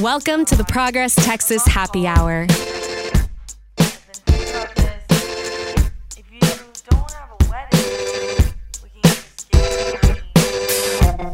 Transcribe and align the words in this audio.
Welcome 0.00 0.44
to 0.44 0.54
the 0.54 0.64
Progress 0.64 1.14
Texas 1.16 1.66
Happy 1.66 2.06
Hour. 2.06 2.46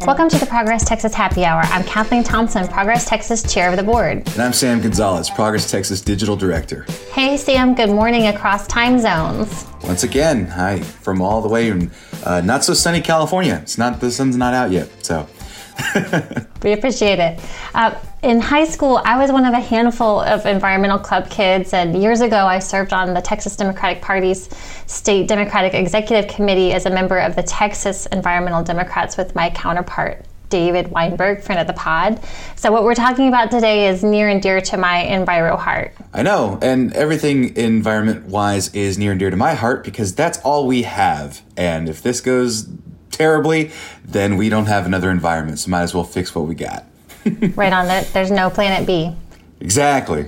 Welcome 0.07 0.31
to 0.31 0.39
the 0.39 0.47
Progress 0.49 0.85
Texas 0.85 1.13
Happy 1.13 1.45
Hour. 1.45 1.61
I'm 1.65 1.85
Kathleen 1.85 2.25
Thompson, 2.25 2.67
Progress 2.69 3.05
Texas 3.05 3.43
Chair 3.53 3.71
of 3.71 3.77
the 3.77 3.83
Board. 3.83 4.27
And 4.29 4.41
I'm 4.41 4.55
Sam 4.55 4.81
Gonzalez, 4.81 5.29
Progress 5.29 5.71
Texas 5.71 6.01
Digital 6.01 6.37
Director. 6.37 6.87
Hey, 7.13 7.37
Sam, 7.37 7.75
good 7.75 7.91
morning 7.91 8.29
across 8.29 8.67
time 8.67 8.99
zones. 8.99 9.67
Once 9.85 10.05
again, 10.05 10.47
hi 10.47 10.81
from 10.81 11.21
all 11.21 11.43
the 11.43 11.49
way 11.49 11.69
in 11.69 11.91
uh, 12.25 12.41
not 12.41 12.65
so 12.65 12.73
sunny 12.73 13.03
California. 13.03 13.59
It's 13.63 13.77
not, 13.77 14.01
the 14.01 14.11
sun's 14.11 14.39
not 14.39 14.55
out 14.55 14.71
yet, 14.71 14.89
so. 15.05 15.29
We 16.63 16.73
appreciate 16.73 17.19
it. 17.19 17.41
Uh, 17.75 17.95
in 18.23 18.41
high 18.41 18.65
school, 18.65 19.01
I 19.05 19.19
was 19.19 19.33
one 19.33 19.45
of 19.45 19.53
a 19.53 19.61
handful 19.61 20.21
of 20.21 20.47
environmental 20.47 20.99
club 20.99 21.29
kids, 21.29 21.73
and 21.73 22.01
years 22.01 22.21
ago, 22.21 22.47
I 22.47 22.61
served 22.61 22.93
on 22.93 23.15
the 23.15 23.21
Texas 23.21 23.57
Democratic 23.57 24.01
Party's 24.01 24.49
State 24.87 25.27
Democratic 25.27 25.75
Executive 25.75 26.31
Committee 26.31 26.73
as 26.73 26.87
a 26.87 26.91
member 26.91 27.19
of 27.19 27.35
the 27.35 27.43
Texas 27.43 28.07
Environmental 28.07 28.63
Democrats 28.63 29.17
with 29.17 29.35
my 29.35 29.51
counterpart, 29.51 30.25
David 30.51 30.89
Weinberg, 30.93 31.43
friend 31.43 31.61
of 31.61 31.67
the 31.67 31.73
pod. 31.73 32.21
So, 32.55 32.71
what 32.71 32.85
we're 32.85 32.95
talking 32.95 33.27
about 33.27 33.51
today 33.51 33.89
is 33.89 34.05
near 34.05 34.29
and 34.29 34.41
dear 34.41 34.61
to 34.61 34.77
my 34.77 35.03
enviro 35.03 35.59
heart. 35.59 35.93
I 36.13 36.23
know, 36.23 36.59
and 36.63 36.93
everything 36.93 37.57
environment 37.57 38.27
wise 38.27 38.73
is 38.75 38.99
near 38.99 39.13
and 39.13 39.19
dear 39.19 39.31
to 39.31 39.37
my 39.37 39.55
heart 39.55 39.83
because 39.83 40.15
that's 40.15 40.39
all 40.41 40.67
we 40.67 40.83
have. 40.83 41.43
And 41.57 41.89
if 41.89 42.03
this 42.03 42.21
goes 42.21 42.69
terribly, 43.23 43.71
then 44.05 44.37
we 44.37 44.49
don't 44.49 44.67
have 44.67 44.85
another 44.85 45.09
environment, 45.09 45.57
so 45.61 45.71
might 45.71 45.83
as 45.83 45.95
well 45.95 46.03
fix 46.03 46.35
what 46.35 46.47
we 46.47 46.57
got. 46.57 46.85
right 47.55 47.73
on 47.73 47.89
it. 47.89 48.13
There's 48.13 48.33
no 48.33 48.51
planet 48.51 48.85
B. 48.85 49.15
Exactly. 49.61 50.27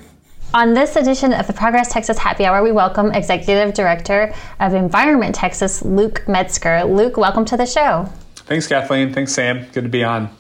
On 0.55 0.75
this 0.75 0.95
edition 0.95 1.33
of 1.33 1.49
the 1.49 1.53
Progress 1.53 1.93
Texas 1.93 2.17
Happy 2.17 2.45
Hour, 2.45 2.63
we 2.63 2.71
welcome 2.71 3.11
Executive 3.11 3.75
Director 3.75 4.33
of 4.61 4.75
Environment 4.75 5.35
Texas, 5.35 5.83
Luke 5.83 6.23
Metzger. 6.29 6.85
Luke, 6.85 7.17
welcome 7.17 7.45
to 7.47 7.57
the 7.57 7.67
show. 7.67 8.09
Thanks, 8.47 8.69
Kathleen. 8.69 9.13
Thanks, 9.13 9.33
Sam. 9.33 9.67
Good 9.73 9.83
to 9.83 9.91
be 9.91 10.05
on. 10.05 10.31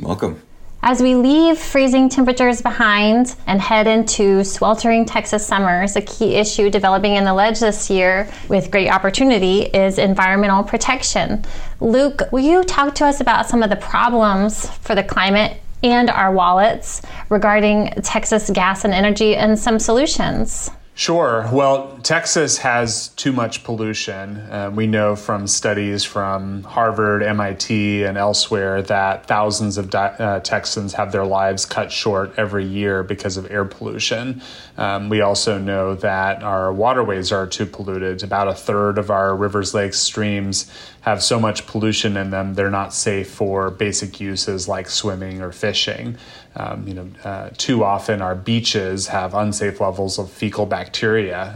Welcome. 0.00 0.40
As 0.88 1.02
we 1.02 1.16
leave 1.16 1.58
freezing 1.58 2.08
temperatures 2.08 2.62
behind 2.62 3.34
and 3.48 3.60
head 3.60 3.88
into 3.88 4.44
sweltering 4.44 5.04
Texas 5.04 5.44
summers, 5.44 5.96
a 5.96 6.00
key 6.00 6.36
issue 6.36 6.70
developing 6.70 7.16
in 7.16 7.24
the 7.24 7.34
ledge 7.34 7.58
this 7.58 7.90
year 7.90 8.30
with 8.48 8.70
great 8.70 8.88
opportunity 8.88 9.62
is 9.62 9.98
environmental 9.98 10.62
protection. 10.62 11.44
Luke, 11.80 12.22
will 12.30 12.44
you 12.44 12.62
talk 12.62 12.94
to 12.94 13.04
us 13.04 13.20
about 13.20 13.48
some 13.48 13.64
of 13.64 13.70
the 13.70 13.74
problems 13.74 14.70
for 14.78 14.94
the 14.94 15.02
climate 15.02 15.60
and 15.82 16.08
our 16.08 16.30
wallets 16.30 17.02
regarding 17.30 17.90
Texas 18.04 18.48
gas 18.50 18.84
and 18.84 18.94
energy 18.94 19.34
and 19.34 19.58
some 19.58 19.80
solutions. 19.80 20.70
Sure. 20.98 21.46
Well, 21.52 21.98
Texas 22.02 22.56
has 22.56 23.08
too 23.08 23.30
much 23.30 23.64
pollution. 23.64 24.38
Uh, 24.38 24.72
we 24.74 24.86
know 24.86 25.14
from 25.14 25.46
studies 25.46 26.04
from 26.04 26.62
Harvard, 26.62 27.22
MIT, 27.22 28.02
and 28.02 28.16
elsewhere 28.16 28.80
that 28.80 29.26
thousands 29.26 29.76
of 29.76 29.90
di- 29.90 30.16
uh, 30.18 30.40
Texans 30.40 30.94
have 30.94 31.12
their 31.12 31.26
lives 31.26 31.66
cut 31.66 31.92
short 31.92 32.32
every 32.38 32.64
year 32.64 33.02
because 33.02 33.36
of 33.36 33.50
air 33.50 33.66
pollution. 33.66 34.40
Um, 34.78 35.10
we 35.10 35.20
also 35.20 35.58
know 35.58 35.96
that 35.96 36.42
our 36.42 36.72
waterways 36.72 37.30
are 37.30 37.46
too 37.46 37.66
polluted. 37.66 38.22
About 38.22 38.48
a 38.48 38.54
third 38.54 38.96
of 38.96 39.10
our 39.10 39.36
rivers, 39.36 39.74
lakes, 39.74 39.98
streams 40.00 40.72
have 41.06 41.22
so 41.22 41.38
much 41.38 41.66
pollution 41.68 42.16
in 42.16 42.30
them, 42.30 42.54
they're 42.54 42.68
not 42.68 42.92
safe 42.92 43.30
for 43.30 43.70
basic 43.70 44.18
uses 44.18 44.66
like 44.66 44.88
swimming 44.88 45.40
or 45.40 45.52
fishing. 45.52 46.16
Um, 46.56 46.88
you 46.88 46.94
know, 46.94 47.08
uh, 47.22 47.50
too 47.56 47.84
often 47.84 48.20
our 48.20 48.34
beaches 48.34 49.06
have 49.06 49.32
unsafe 49.32 49.80
levels 49.80 50.18
of 50.18 50.30
fecal 50.32 50.66
bacteria, 50.66 50.85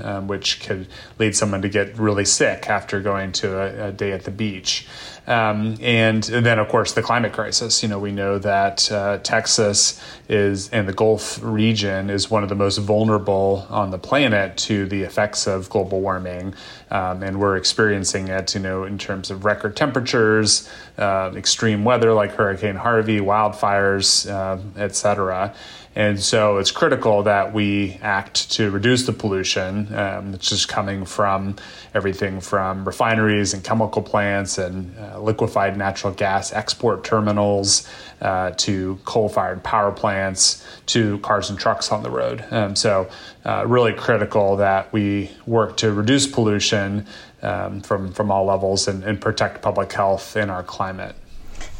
um, 0.05 0.29
which 0.29 0.61
could 0.61 0.87
lead 1.19 1.35
someone 1.37 1.63
to 1.63 1.69
get 1.69 1.99
really 1.99 2.25
sick 2.25 2.69
after 2.69 3.01
going 3.01 3.33
to 3.33 3.59
a, 3.59 3.89
a 3.89 3.93
day 3.93 4.13
at 4.13 4.25
the 4.25 4.31
beach. 4.31 4.87
Um, 5.27 5.77
and, 5.81 6.25
then, 6.25 6.59
of 6.59 6.69
course, 6.69 6.93
the 6.95 7.03
climate 7.03 7.33
crisis. 7.33 7.83
You 7.83 7.89
know, 7.89 7.99
we 7.99 8.11
know 8.11 8.39
that 8.39 8.91
uh, 8.91 9.19
Texas 9.19 10.03
is 10.29 10.71
and 10.71 10.89
the 10.89 10.93
Gulf 10.93 11.39
region 11.43 12.11
is 12.11 12.31
one 12.31 12.43
of 12.43 12.49
the 12.49 12.55
most 12.55 12.79
vulnerable 12.79 13.67
on 13.69 13.91
the 13.91 13.99
planet 13.99 14.57
to 14.57 14.87
the 14.87 15.03
effects 15.03 15.47
of 15.47 15.69
global 15.69 16.01
warming, 16.01 16.55
um, 16.91 17.23
and 17.23 17.39
we're 17.39 17.57
experiencing 17.57 18.29
it. 18.29 18.55
You 18.55 18.61
know, 18.61 18.85
in 18.85 18.99
terms 18.99 19.31
of 19.31 19.45
record 19.45 19.77
temperatures, 19.77 20.69
uh, 20.99 21.33
extreme 21.37 21.85
weather 21.85 22.13
like 22.13 22.33
Hurricane 22.33 22.77
Harvey, 22.77 23.21
wildfires, 23.21 24.29
uh. 24.29 25.55
And 25.97 26.21
so 26.21 26.59
it's 26.59 26.71
critical 26.71 27.25
that 27.25 27.53
we 27.53 27.99
act 28.01 28.53
to 28.53 28.71
reduce 28.71 29.07
the 29.07 29.13
pollution, 29.13 29.93
um, 29.93 30.33
which 30.33 30.53
is 30.53 30.65
coming 30.65 31.05
from 31.05 31.57
everything 31.95 32.41
from 32.41 32.85
refineries 32.85 33.55
and 33.55 33.65
chemical 33.65 34.01
plants 34.01 34.57
and 34.57 34.97
uh, 34.99 35.19
liquefied 35.19 35.77
natural 35.77 36.13
gas 36.13 36.53
export 36.53 37.03
terminals 37.03 37.89
uh, 38.21 38.53
to 38.53 39.01
coal 39.05 39.29
fired 39.29 39.65
power 39.65 39.91
plants 39.91 40.65
to 40.87 41.19
cars 41.19 41.51
and 41.51 41.59
trucks 41.59 41.91
on 41.91 42.05
the 42.05 42.11
road. 42.11 42.45
Um, 42.53 42.77
so, 42.77 43.09
uh, 43.45 43.65
really 43.67 43.93
critical 43.93 44.57
that 44.57 44.93
we 44.93 45.31
work 45.45 45.77
to 45.79 45.93
reduce 45.93 46.27
pollution 46.27 47.07
um, 47.43 47.81
from, 47.81 48.13
from 48.13 48.31
all 48.31 48.45
levels 48.45 48.87
and, 48.87 49.03
and 49.03 49.21
protect 49.21 49.61
public 49.63 49.93
health 49.93 50.37
and 50.37 50.51
our 50.51 50.63
climate. 50.63 51.17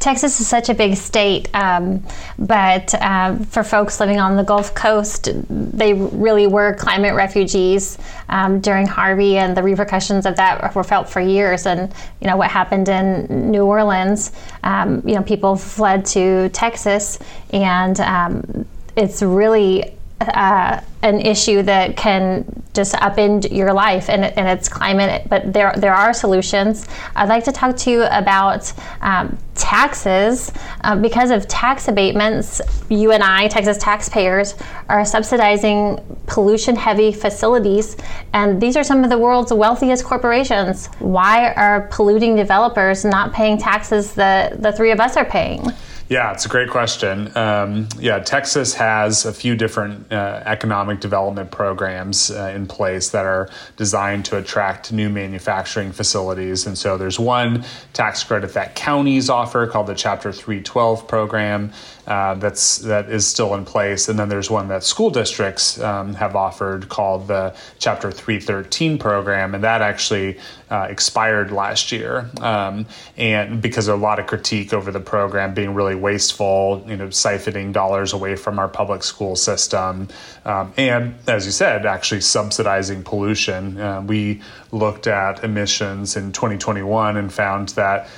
Texas 0.01 0.41
is 0.41 0.47
such 0.47 0.69
a 0.69 0.73
big 0.73 0.95
state, 0.95 1.47
um, 1.53 2.03
but 2.39 2.91
uh, 2.95 3.37
for 3.45 3.63
folks 3.63 3.99
living 3.99 4.19
on 4.19 4.35
the 4.35 4.43
Gulf 4.43 4.73
Coast, 4.73 5.29
they 5.47 5.93
really 5.93 6.47
were 6.47 6.73
climate 6.73 7.13
refugees 7.13 7.99
um, 8.27 8.59
during 8.61 8.87
Harvey, 8.87 9.37
and 9.37 9.55
the 9.55 9.61
repercussions 9.61 10.25
of 10.25 10.35
that 10.37 10.73
were 10.73 10.83
felt 10.83 11.07
for 11.07 11.21
years. 11.21 11.67
And 11.67 11.93
you 12.19 12.27
know 12.27 12.35
what 12.35 12.49
happened 12.49 12.89
in 12.89 13.51
New 13.51 13.63
Orleans, 13.63 14.31
um, 14.63 15.07
you 15.07 15.13
know 15.13 15.21
people 15.21 15.55
fled 15.55 16.03
to 16.07 16.49
Texas, 16.49 17.19
and 17.53 17.99
um, 17.99 18.65
it's 18.95 19.21
really 19.21 19.95
uh, 20.29 20.81
an 21.03 21.19
issue 21.21 21.63
that 21.63 21.97
can 21.97 22.45
just 22.73 22.93
upend 22.95 23.51
your 23.51 23.73
life 23.73 24.09
and, 24.09 24.23
and 24.23 24.47
its 24.47 24.69
climate, 24.69 25.27
but 25.27 25.51
there, 25.51 25.73
there 25.77 25.93
are 25.93 26.13
solutions. 26.13 26.87
I'd 27.15 27.29
like 27.29 27.43
to 27.45 27.51
talk 27.51 27.75
to 27.77 27.91
you 27.91 28.03
about 28.03 28.71
um, 29.01 29.37
taxes. 29.55 30.51
Uh, 30.83 30.95
because 30.95 31.31
of 31.31 31.47
tax 31.47 31.87
abatements, 31.87 32.61
you 32.89 33.11
and 33.11 33.23
I, 33.23 33.47
Texas 33.47 33.77
taxpayers, 33.77 34.55
are 34.89 35.03
subsidizing 35.03 35.99
pollution 36.27 36.75
heavy 36.75 37.11
facilities, 37.11 37.97
and 38.33 38.61
these 38.61 38.75
are 38.75 38.83
some 38.83 39.03
of 39.03 39.09
the 39.09 39.17
world's 39.17 39.51
wealthiest 39.51 40.05
corporations. 40.05 40.87
Why 40.99 41.53
are 41.53 41.87
polluting 41.91 42.35
developers 42.35 43.03
not 43.03 43.33
paying 43.33 43.57
taxes 43.57 44.13
that 44.15 44.61
the 44.61 44.71
three 44.71 44.91
of 44.91 44.99
us 44.99 45.17
are 45.17 45.25
paying? 45.25 45.65
Yeah, 46.11 46.33
it's 46.33 46.45
a 46.45 46.49
great 46.49 46.69
question. 46.69 47.31
Um, 47.37 47.87
yeah, 47.97 48.19
Texas 48.19 48.73
has 48.73 49.23
a 49.23 49.31
few 49.31 49.55
different 49.55 50.11
uh, 50.11 50.43
economic 50.45 50.99
development 50.99 51.51
programs 51.51 52.29
uh, 52.29 52.51
in 52.53 52.67
place 52.67 53.11
that 53.11 53.25
are 53.25 53.49
designed 53.77 54.25
to 54.25 54.37
attract 54.37 54.91
new 54.91 55.09
manufacturing 55.09 55.93
facilities. 55.93 56.67
And 56.67 56.77
so 56.77 56.97
there's 56.97 57.17
one 57.17 57.63
tax 57.93 58.25
credit 58.25 58.53
that 58.55 58.75
counties 58.75 59.29
offer 59.29 59.65
called 59.67 59.87
the 59.87 59.95
Chapter 59.95 60.33
312 60.33 61.07
program 61.07 61.71
uh, 62.07 62.35
that's 62.35 62.79
that 62.79 63.09
is 63.09 63.27
still 63.27 63.53
in 63.53 63.65
place, 63.65 64.09
and 64.09 64.17
then 64.17 64.29
there's 64.29 64.49
one 64.49 64.67
that 64.69 64.83
school 64.83 65.09
districts 65.09 65.79
um, 65.79 66.13
have 66.15 66.35
offered 66.35 66.89
called 66.89 67.27
the 67.27 67.55
Chapter 67.79 68.11
313 68.11 68.97
program, 68.97 69.53
and 69.53 69.63
that 69.63 69.81
actually 69.81 70.39
uh, 70.69 70.87
expired 70.89 71.51
last 71.51 71.91
year, 71.91 72.29
um, 72.39 72.85
and 73.17 73.61
because 73.61 73.87
of 73.87 73.99
a 73.99 74.01
lot 74.01 74.19
of 74.19 74.27
critique 74.27 74.73
over 74.73 74.91
the 74.91 74.99
program 74.99 75.53
being 75.53 75.73
really 75.73 75.95
wasteful, 75.95 76.83
you 76.87 76.97
know, 76.97 77.07
siphoning 77.07 77.71
dollars 77.71 78.13
away 78.13 78.35
from 78.35 78.57
our 78.57 78.67
public 78.67 79.03
school 79.03 79.35
system, 79.35 80.07
um, 80.45 80.73
and 80.77 81.15
as 81.27 81.45
you 81.45 81.51
said, 81.51 81.85
actually 81.85 82.21
subsidizing 82.21 83.03
pollution. 83.03 83.79
Uh, 83.79 84.01
we 84.01 84.41
looked 84.71 85.07
at 85.07 85.43
emissions 85.43 86.15
in 86.15 86.31
2021 86.31 87.17
and 87.17 87.31
found 87.31 87.69
that 87.69 88.09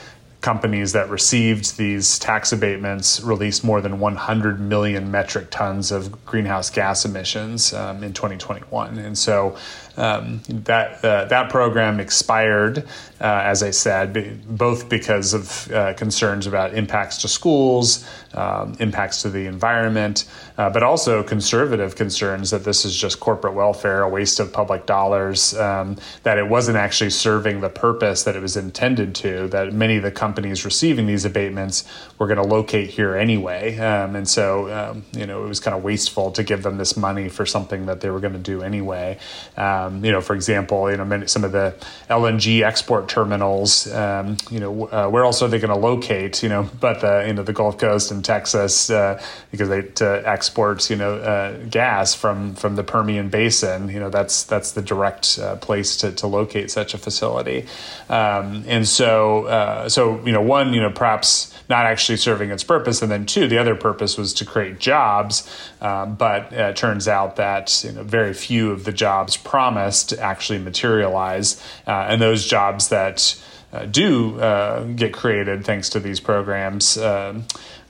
companies 0.43 0.91
that 0.91 1.09
received 1.09 1.77
these 1.77 2.19
tax 2.19 2.51
abatements 2.51 3.21
released 3.21 3.63
more 3.63 3.79
than 3.81 3.99
100 3.99 4.59
million 4.59 5.09
metric 5.09 5.47
tons 5.49 5.91
of 5.91 6.23
greenhouse 6.25 6.69
gas 6.69 7.05
emissions 7.05 7.73
um, 7.73 8.03
in 8.03 8.13
2021. 8.13 8.99
And 8.99 9.17
so 9.17 9.57
um, 9.97 10.41
that 10.47 11.03
uh, 11.05 11.25
that 11.25 11.49
program 11.49 11.99
expired, 11.99 12.79
uh, 12.79 12.81
as 13.21 13.61
I 13.61 13.71
said, 13.71 14.45
both 14.47 14.89
because 14.89 15.33
of 15.33 15.71
uh, 15.71 15.93
concerns 15.93 16.47
about 16.47 16.73
impacts 16.73 17.17
to 17.19 17.27
schools, 17.27 18.07
um, 18.33 18.75
impacts 18.79 19.21
to 19.21 19.29
the 19.29 19.45
environment, 19.45 20.25
uh, 20.57 20.69
but 20.69 20.81
also 20.81 21.21
conservative 21.21 21.95
concerns 21.95 22.49
that 22.49 22.63
this 22.63 22.85
is 22.85 22.95
just 22.95 23.19
corporate 23.19 23.53
welfare, 23.53 24.01
a 24.01 24.09
waste 24.09 24.39
of 24.39 24.51
public 24.51 24.85
dollars, 24.85 25.55
um, 25.59 25.95
that 26.23 26.37
it 26.37 26.47
wasn't 26.47 26.77
actually 26.77 27.11
serving 27.11 27.61
the 27.61 27.69
purpose 27.69 28.23
that 28.23 28.35
it 28.35 28.41
was 28.41 28.57
intended 28.57 29.13
to. 29.13 29.47
That 29.49 29.73
many 29.73 29.97
of 29.97 30.03
the 30.03 30.11
companies 30.11 30.65
receiving 30.65 31.05
these 31.05 31.25
abatements 31.25 31.83
were 32.17 32.27
going 32.27 32.37
to 32.37 32.47
locate 32.47 32.89
here 32.89 33.15
anyway, 33.15 33.77
um, 33.77 34.15
and 34.15 34.27
so 34.27 34.71
um, 34.73 35.05
you 35.11 35.27
know 35.27 35.45
it 35.45 35.47
was 35.47 35.59
kind 35.59 35.75
of 35.77 35.83
wasteful 35.83 36.31
to 36.31 36.43
give 36.43 36.63
them 36.63 36.77
this 36.77 36.97
money 36.97 37.29
for 37.29 37.45
something 37.45 37.85
that 37.85 38.01
they 38.01 38.09
were 38.09 38.19
going 38.19 38.33
to 38.33 38.39
do 38.39 38.63
anyway. 38.63 39.19
Um, 39.55 39.82
you 40.03 40.11
know, 40.11 40.21
for 40.21 40.35
example, 40.35 40.89
you 40.89 40.97
know 40.97 41.25
some 41.25 41.43
of 41.43 41.51
the 41.51 41.75
LNG 42.09 42.63
export 42.63 43.07
terminals. 43.07 43.91
Um, 43.93 44.37
you 44.49 44.59
know, 44.59 44.87
uh, 44.87 45.09
where 45.09 45.23
else 45.23 45.41
are 45.41 45.47
they 45.47 45.59
going 45.59 45.73
to 45.73 45.79
locate? 45.79 46.43
You 46.43 46.49
know, 46.49 46.69
but 46.79 47.01
the 47.01 47.25
you 47.27 47.33
know 47.33 47.43
the 47.43 47.53
Gulf 47.53 47.77
Coast 47.77 48.11
and 48.11 48.23
Texas 48.23 48.89
uh, 48.89 49.21
because 49.51 49.69
they 49.69 49.81
to 49.81 50.23
export 50.25 50.89
you 50.89 50.95
know 50.95 51.15
uh, 51.15 51.57
gas 51.69 52.13
from 52.13 52.55
from 52.55 52.75
the 52.75 52.83
Permian 52.83 53.29
Basin. 53.29 53.89
You 53.89 53.99
know, 53.99 54.09
that's 54.09 54.43
that's 54.43 54.71
the 54.71 54.81
direct 54.81 55.39
uh, 55.39 55.55
place 55.57 55.97
to, 55.97 56.11
to 56.11 56.27
locate 56.27 56.71
such 56.71 56.93
a 56.93 56.97
facility. 56.97 57.65
Um, 58.09 58.63
and 58.67 58.87
so 58.87 59.45
uh, 59.45 59.89
so 59.89 60.23
you 60.25 60.31
know 60.31 60.41
one 60.41 60.73
you 60.73 60.81
know 60.81 60.91
perhaps 60.91 61.53
not 61.69 61.85
actually 61.85 62.17
serving 62.17 62.51
its 62.51 62.63
purpose, 62.63 63.01
and 63.01 63.11
then 63.11 63.25
two, 63.25 63.47
the 63.47 63.57
other 63.57 63.75
purpose 63.75 64.17
was 64.17 64.33
to 64.35 64.45
create 64.45 64.79
jobs. 64.79 65.49
Um, 65.81 66.15
but 66.15 66.51
it 66.51 66.75
turns 66.75 67.07
out 67.07 67.35
that 67.37 67.83
you 67.83 67.91
know, 67.91 68.03
very 68.03 68.33
few 68.33 68.71
of 68.71 68.83
the 68.83 68.91
jobs 68.91 69.37
promised 69.37 69.72
actually 69.77 70.59
materialize, 70.59 71.61
uh, 71.87 72.07
and 72.09 72.21
those 72.21 72.45
jobs 72.45 72.89
that 72.89 73.41
uh, 73.71 73.85
do 73.85 74.39
uh, 74.39 74.83
get 74.83 75.13
created 75.13 75.65
thanks 75.65 75.89
to 75.89 75.99
these 75.99 76.19
programs. 76.19 76.97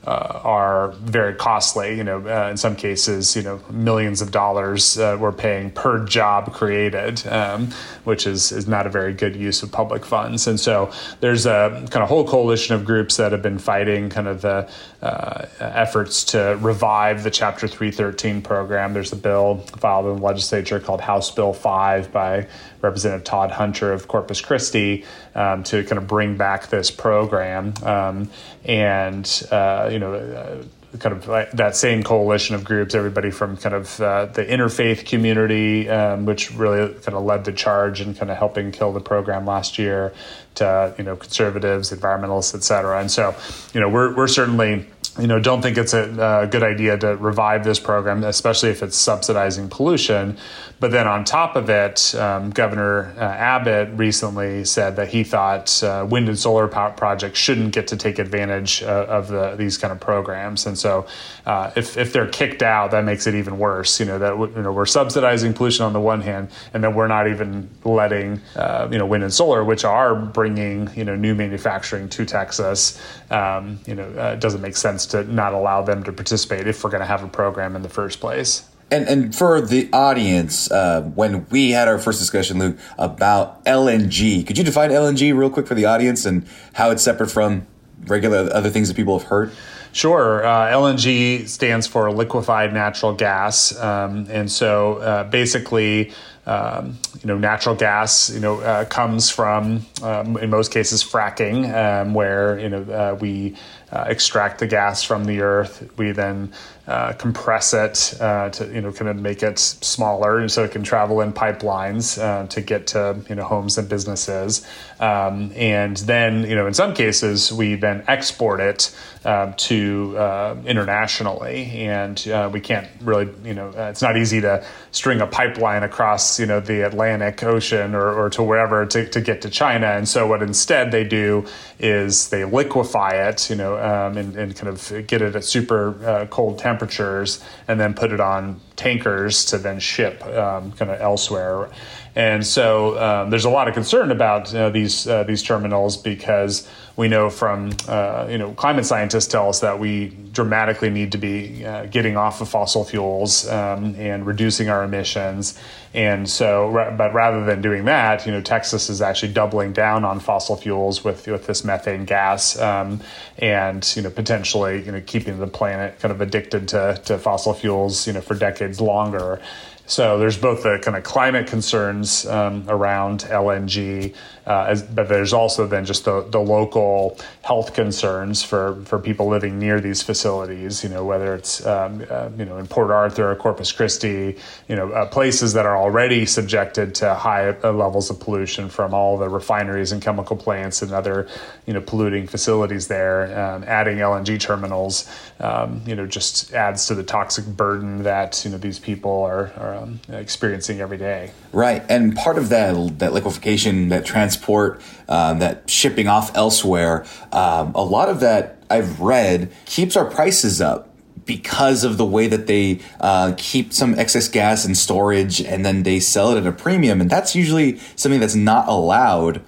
Uh, 0.06 0.42
are 0.44 0.90
very 1.00 1.34
costly. 1.34 1.96
You 1.96 2.04
know, 2.04 2.28
uh, 2.28 2.50
in 2.50 2.58
some 2.58 2.76
cases, 2.76 3.38
you 3.38 3.42
know, 3.42 3.62
millions 3.70 4.22
of 4.22 4.32
dollars 4.32 4.98
uh, 4.98 5.16
we're 5.18 5.32
paying 5.32 5.72
per 5.72 6.04
job 6.06 6.52
created, 6.52 7.26
um, 7.28 7.70
which 8.04 8.28
is 8.28 8.52
is 8.52 8.68
not 8.68 8.86
a 8.86 8.90
very 8.90 9.14
good 9.14 9.34
use 9.34 9.64
of 9.64 9.72
public 9.72 10.06
funds. 10.06 10.46
And 10.46 10.60
so 10.60 10.92
there's 11.22 11.46
a 11.46 11.86
kind 11.90 12.04
of 12.04 12.10
whole 12.10 12.28
coalition 12.28 12.76
of 12.76 12.84
groups 12.84 13.16
that 13.16 13.32
have 13.32 13.42
been 13.42 13.60
fighting 13.60 14.10
kind 14.10 14.28
of 14.28 14.42
the 14.42 14.70
uh, 15.02 15.46
efforts 15.60 16.24
to 16.24 16.58
revive 16.62 17.24
the 17.24 17.32
Chapter 17.32 17.68
313 17.68 18.42
program. 18.42 18.94
There's 18.94 19.14
a 19.14 19.18
bill 19.18 19.60
filed 19.78 20.06
in 20.08 20.16
the 20.18 20.22
legislature 20.22 20.80
called 20.80 21.02
House 21.02 21.32
Bill 21.32 21.54
5 21.54 22.12
by 22.12 22.48
Representative 22.82 23.24
Todd 23.24 23.52
Hunter 23.52 23.92
of 23.92 24.08
Corpus 24.08 24.42
Christi 24.42 25.06
um, 25.36 25.64
to 25.64 25.84
kind 25.84 25.98
of 25.98 26.08
bring 26.08 26.38
back 26.38 26.68
this 26.68 26.92
program. 26.92 27.74
Um, 27.84 28.30
and, 28.66 29.48
uh, 29.52 29.90
you 29.94 30.00
know, 30.00 30.14
uh, 30.14 30.98
kind 30.98 31.16
of 31.16 31.28
like 31.28 31.52
that 31.52 31.76
same 31.76 32.04
coalition 32.04 32.56
of 32.56 32.64
groups, 32.64 32.94
everybody 32.96 33.32
from 33.32 33.58
kind 33.58 33.76
of 33.76 34.00
uh, 34.02 34.26
the 34.26 34.44
interfaith 34.44 35.06
community, 35.06 35.90
um, 35.90 36.26
which 36.26 36.52
really 36.52 36.94
kind 37.02 37.16
of 37.16 37.24
led 37.24 37.46
the 37.46 37.52
charge 37.52 38.02
and 38.02 38.18
kind 38.18 38.30
of 38.32 38.38
helping 38.38 38.72
kill 38.72 38.92
the 38.92 39.00
program 39.00 39.46
last 39.46 39.80
year, 39.80 40.14
to 40.56 40.94
you 40.98 41.04
know 41.04 41.16
conservatives, 41.16 41.92
environmentalists, 41.92 42.54
et 42.56 42.64
cetera. 42.64 43.00
And 43.00 43.10
so, 43.10 43.36
you 43.74 43.82
know, 43.82 43.90
we're 43.90 44.16
we're 44.16 44.28
certainly 44.28 44.86
you 45.20 45.28
know, 45.28 45.40
don't 45.40 45.62
think 45.62 45.78
it's 45.78 45.94
a, 45.94 46.42
a, 46.44 46.48
good 46.48 46.64
idea 46.64 46.98
to 46.98 47.16
revive 47.18 47.64
this 47.64 47.80
program, 47.80 48.24
especially 48.24 48.70
if 48.70 48.82
it's 48.82 48.98
subsidizing 48.98 49.70
pollution. 49.70 50.38
But 50.80 50.92
then 50.92 51.08
on 51.08 51.24
top 51.24 51.56
of 51.56 51.70
it, 51.70 52.16
um, 52.16 52.50
Governor 52.50 53.14
uh, 53.18 53.22
Abbott 53.22 53.90
recently 53.96 54.66
said 54.66 54.96
that 54.96 55.10
he 55.10 55.24
thought 55.24 55.82
uh, 55.84 56.06
wind 56.10 56.30
and 56.30 56.38
solar 56.38 56.68
projects 56.68 57.38
shouldn't 57.38 57.74
get 57.74 57.88
to 57.90 57.98
take 57.98 58.18
advantage 58.18 58.82
uh, 58.82 59.06
of 59.08 59.28
the, 59.28 59.56
these 59.56 59.78
kind 59.78 59.92
of 59.92 60.00
programs. 60.00 60.66
And 60.66 60.78
so, 60.78 61.06
uh, 61.46 61.72
if, 61.76 61.96
if 61.96 62.12
they're 62.12 62.28
kicked 62.28 62.64
out, 62.64 62.92
that 62.92 63.06
makes 63.06 63.28
it 63.28 63.36
even 63.36 63.60
worse. 63.60 64.00
You 64.00 64.08
know 64.08 64.20
that 64.20 64.36
you 64.56 64.62
know 64.62 64.72
we're 64.72 64.86
subsidizing 64.86 65.54
pollution 65.54 65.86
on 65.86 65.94
the 65.94 66.02
one 66.02 66.22
hand, 66.22 66.50
and 66.74 66.84
then 66.84 66.96
we're 66.96 67.08
not 67.08 67.28
even 67.28 67.70
letting 67.86 68.42
uh, 68.56 68.88
you 68.92 68.98
know 68.98 69.06
wind 69.06 69.24
and 69.24 69.34
solar, 69.34 69.64
which 69.64 69.86
are 69.86 70.16
bringing 70.16 70.90
you 70.96 71.06
know 71.06 71.16
new 71.16 71.36
manufacturing 71.36 72.10
to 72.10 72.26
Texas. 72.26 73.00
Um, 73.30 73.80
you 73.86 73.96
know, 73.96 74.08
uh, 74.18 74.34
it 74.34 74.40
doesn't 74.40 74.62
make 74.62 74.76
sense 74.76 75.03
to 75.08 75.24
not 75.24 75.54
allow 75.54 75.82
them 75.82 76.04
to 76.04 76.12
participate 76.12 76.68
if 76.68 76.84
we're 76.84 76.90
going 76.90 77.02
to 77.02 77.08
have 77.08 77.24
a 77.24 77.28
program 77.28 77.76
in 77.76 77.82
the 77.82 77.90
first 77.90 78.20
place. 78.20 78.70
And, 78.92 79.08
and 79.08 79.36
for 79.36 79.60
the 79.60 79.90
audience, 79.92 80.70
uh, 80.70 81.02
when 81.02 81.48
we 81.50 81.72
had 81.72 81.88
our 81.88 81.98
first 81.98 82.20
discussion, 82.20 82.60
Luke, 82.60 82.78
about 82.98 83.66
LNG, 83.66 84.46
could 84.46 84.58
you 84.58 84.64
define 84.64 84.92
LNG 84.92 85.36
real 85.36 85.50
quick 85.50 85.66
for 85.66 85.74
the 85.74 85.86
audience 85.86 86.26
and 86.26 86.46
how 86.74 86.92
it's 86.92 87.02
separate 87.02 87.32
from 87.32 87.66
regular 88.06 88.50
other 88.54 88.70
things 88.70 88.90
that 88.90 88.96
people 88.96 89.18
have 89.18 89.28
heard? 89.30 89.52
Sure. 89.94 90.46
Uh, 90.46 90.72
LNG 90.72 91.48
stands 91.48 91.88
for 91.88 92.12
liquefied 92.12 92.74
natural 92.74 93.14
gas. 93.14 93.80
Um, 93.80 94.28
and 94.30 94.52
so 94.52 94.98
uh, 94.98 95.24
basically, 95.26 96.12
um, 96.46 96.98
you 97.22 97.28
know, 97.28 97.38
natural 97.38 97.76
gas, 97.76 98.30
you 98.30 98.40
know, 98.40 98.60
uh, 98.60 98.86
comes 98.86 99.30
from, 99.30 99.86
um, 100.02 100.38
in 100.38 100.50
most 100.50 100.72
cases, 100.72 101.04
fracking, 101.04 101.74
um, 101.74 102.14
where, 102.14 102.60
you 102.60 102.70
know, 102.70 102.84
uh, 102.84 103.16
we 103.20 103.56
uh, 103.94 104.06
extract 104.08 104.58
the 104.58 104.66
gas 104.66 105.04
from 105.04 105.26
the 105.26 105.42
earth. 105.42 105.88
We 105.98 106.14
then 106.14 106.52
uh, 106.88 107.14
compress 107.14 107.74
it 107.74 108.20
uh, 108.20 108.50
to 108.50 108.66
you 108.74 108.82
know 108.82 108.92
kind 108.92 109.08
of 109.08 109.18
make 109.18 109.44
it 109.44 109.60
smaller, 109.60 110.48
so 110.50 110.64
it 110.64 110.72
can 110.72 110.82
travel 110.82 111.22
in 111.22 111.32
pipelines 111.32 112.20
uh, 112.20 112.48
to 112.48 112.60
get 112.60 112.88
to 112.88 113.22
you 113.30 113.36
know 113.36 113.44
homes 113.44 113.78
and 113.78 113.88
businesses. 113.88 114.66
Um, 115.00 115.52
and 115.56 115.96
then 115.98 116.42
you 116.50 116.56
know 116.56 116.66
in 116.66 116.74
some 116.74 116.96
cases 116.96 117.54
we 117.54 117.76
then 117.76 118.04
export 118.08 118.62
it 118.62 118.96
um, 119.26 119.54
to 119.54 120.18
internationally, 120.66 121.66
and 121.86 122.18
we 122.52 122.62
can't 122.62 122.88
really 123.02 123.30
you 123.44 123.54
know 123.54 123.70
it's 123.76 124.02
not 124.02 124.18
easy 124.18 124.42
to 124.42 124.66
string 124.90 125.22
a 125.22 125.28
pipeline 125.28 125.84
across 125.84 126.33
you 126.40 126.46
know 126.46 126.60
the 126.60 126.82
Atlantic 126.86 127.44
Ocean 127.44 127.96
or, 127.96 128.12
or 128.12 128.30
to 128.32 128.44
wherever 128.44 128.86
to, 128.86 129.08
to 129.10 129.22
get 129.22 129.42
to 129.42 129.50
China. 129.50 129.88
And 129.88 130.08
so 130.08 130.28
what 130.28 130.42
instead 130.42 130.92
they 130.92 131.04
do 131.04 131.46
is 131.80 132.30
they 132.30 132.46
liquefy 132.46 133.12
it, 133.12 133.50
you 133.50 133.56
know, 133.56 133.78
um, 133.78 134.18
and, 134.18 134.36
and, 134.36 134.56
kind 134.56 134.70
of 134.70 135.08
get 135.08 135.22
it 135.22 135.36
at 135.36 135.44
super 135.44 136.06
uh, 136.06 136.26
cold 136.28 136.60
temperatures, 136.60 137.44
and 137.68 137.80
then 137.80 137.94
put 137.94 138.12
it 138.12 138.20
on 138.20 138.62
tankers 138.76 139.46
to 139.46 139.58
then 139.58 139.80
ship 139.80 140.24
um, 140.26 140.72
kind 140.74 140.92
of 140.92 141.00
elsewhere. 141.02 141.70
And 142.16 142.46
so 142.46 143.00
um, 143.00 143.30
there's 143.32 143.46
a 143.46 143.50
lot 143.50 143.68
of 143.68 143.74
concern 143.74 144.12
about 144.12 144.52
these 144.74 145.08
uh, 145.08 145.24
these 145.24 145.42
terminals 145.42 145.98
because 145.98 146.68
we 146.96 147.08
know 147.08 147.30
from 147.30 147.72
uh, 147.88 148.28
you 148.30 148.38
know 148.38 148.52
climate 148.54 148.86
scientists 148.86 149.28
tell 149.28 149.50
us 149.50 149.62
that 149.62 149.80
we 149.80 150.10
dramatically 150.32 150.90
need 150.90 151.12
to 151.12 151.18
be 151.18 151.66
uh, 151.66 151.86
getting 151.88 152.18
off 152.18 152.42
of 152.42 152.50
fossil 152.50 152.84
fuels 152.84 153.48
um, 153.50 153.96
and 153.98 154.26
reducing 154.28 154.70
our 154.70 154.84
emissions. 154.84 155.60
And 155.96 156.28
so, 156.28 156.72
but 156.98 157.14
rather 157.14 157.46
than 157.46 157.62
doing 157.62 157.86
that, 157.86 158.26
you 158.26 158.32
know, 158.32 158.42
Texas 158.42 158.90
is 158.90 159.00
actually 159.00 159.34
doubling 159.34 159.74
down 159.74 160.04
on 160.04 160.20
fossil 160.20 160.56
fuels 160.56 161.04
with 161.04 161.28
with 161.28 161.46
this 161.46 161.64
methane 161.64 162.06
gas, 162.06 162.60
um, 162.60 163.02
and 163.38 163.92
you 163.96 164.02
know, 164.02 164.10
potentially 164.10 164.84
you 164.84 164.92
know 164.92 165.02
keeping 165.06 165.40
the 165.40 165.48
planet 165.48 166.00
kind 166.00 166.12
of 166.12 166.22
addicted 166.22 166.68
to 166.70 167.00
to 167.06 167.18
fossil 167.18 167.54
fuels, 167.54 168.08
you 168.08 168.14
know, 168.14 168.22
for 168.22 168.36
decades 168.36 168.82
longer. 168.82 169.42
So 169.86 170.18
there's 170.18 170.38
both 170.38 170.64
the 170.64 170.80
kind 170.82 170.96
of 170.96 171.04
climate 171.04 171.48
concerns 171.48 172.26
um, 172.26 172.64
around 172.70 173.22
LNG, 173.22 174.16
uh, 174.48 174.66
as, 174.70 174.82
but 174.82 175.10
there's 175.10 175.34
also 175.34 175.68
then 175.68 175.84
just 175.84 176.06
the, 176.06 176.22
the 176.30 176.40
local 176.40 177.18
health 177.42 177.74
concerns 177.74 178.44
for, 178.44 178.82
for 178.86 178.98
people 178.98 179.28
living 179.28 179.60
near 179.60 179.82
these 179.82 180.02
facilities. 180.02 180.84
You 180.84 180.90
know, 180.90 181.04
whether 181.04 181.36
it's 181.36 181.66
um, 181.66 182.06
uh, 182.10 182.30
you 182.38 182.46
know 182.46 182.58
in 182.58 182.68
Port 182.68 182.92
Arthur 182.92 183.30
or 183.30 183.36
Corpus 183.36 183.74
Christi, 183.74 184.38
you 184.70 184.76
know, 184.76 184.90
uh, 184.92 185.06
places 185.08 185.52
that 185.54 185.66
are 185.66 185.78
already 185.78 186.26
subjected 186.26 186.96
to 186.96 187.14
high 187.14 187.50
uh, 187.50 187.72
levels 187.74 188.10
of 188.10 188.22
pollution 188.22 188.70
from 188.70 188.94
all 188.94 189.18
the 189.18 189.28
refineries 189.28 189.92
and 189.92 190.02
chemical 190.02 190.38
plants 190.38 190.82
and 190.82 190.94
other 190.94 191.28
you 191.66 191.74
know 191.74 191.82
polluting 191.82 192.26
facilities 192.28 192.88
there. 192.88 193.38
Um, 193.38 193.66
adding 193.68 193.98
LNG 193.98 194.40
terminals, 194.40 195.10
um, 195.42 195.82
you 195.86 195.96
know, 195.96 196.06
just 196.06 196.54
adds 196.54 196.88
to 196.88 196.96
the 196.96 197.04
toxic 197.04 197.46
burden 197.46 198.04
that 198.04 198.44
you 198.46 198.52
know 198.52 198.58
these 198.58 198.80
people 198.80 199.24
are, 199.24 199.52
are 199.58 199.73
um, 199.74 200.00
experiencing 200.10 200.80
every 200.80 200.98
day. 200.98 201.32
Right, 201.52 201.84
and 201.90 202.16
part 202.16 202.38
of 202.38 202.50
that 202.50 203.00
that 203.00 203.14
liquefaction, 203.14 203.90
that 203.90 204.06
transport, 204.06 204.82
uh, 205.08 205.34
that 205.36 205.70
shipping 205.70 206.08
off 206.08 206.36
elsewhere, 206.36 207.06
um, 207.32 207.74
a 207.76 207.84
lot 207.84 208.10
of 208.10 208.20
that 208.22 208.58
I've 208.70 209.00
read 209.00 209.52
keeps 209.66 209.96
our 209.96 210.06
prices 210.06 210.62
up 210.62 210.90
because 211.26 211.84
of 211.84 211.98
the 211.98 212.06
way 212.06 212.28
that 212.28 212.48
they 212.48 212.80
uh, 213.00 213.34
keep 213.38 213.74
some 213.74 213.98
excess 213.98 214.28
gas 214.28 214.66
in 214.66 214.76
storage 214.76 215.42
and 215.42 215.66
then 215.66 215.84
they 215.84 216.00
sell 216.00 216.36
it 216.36 216.38
at 216.38 216.48
a 216.48 216.52
premium, 216.52 217.02
and 217.02 217.10
that's 217.10 217.36
usually 217.36 217.80
something 217.96 218.20
that's 218.20 218.36
not 218.36 218.68
allowed 218.68 219.42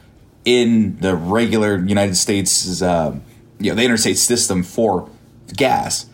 in 0.46 0.98
the 1.00 1.16
regular 1.16 1.78
United 1.80 2.16
States, 2.16 2.82
uh, 2.82 3.18
you 3.60 3.72
know, 3.72 3.76
the 3.76 3.84
interstate 3.84 4.18
system 4.18 4.64
for 4.64 5.10
gas. 5.56 6.06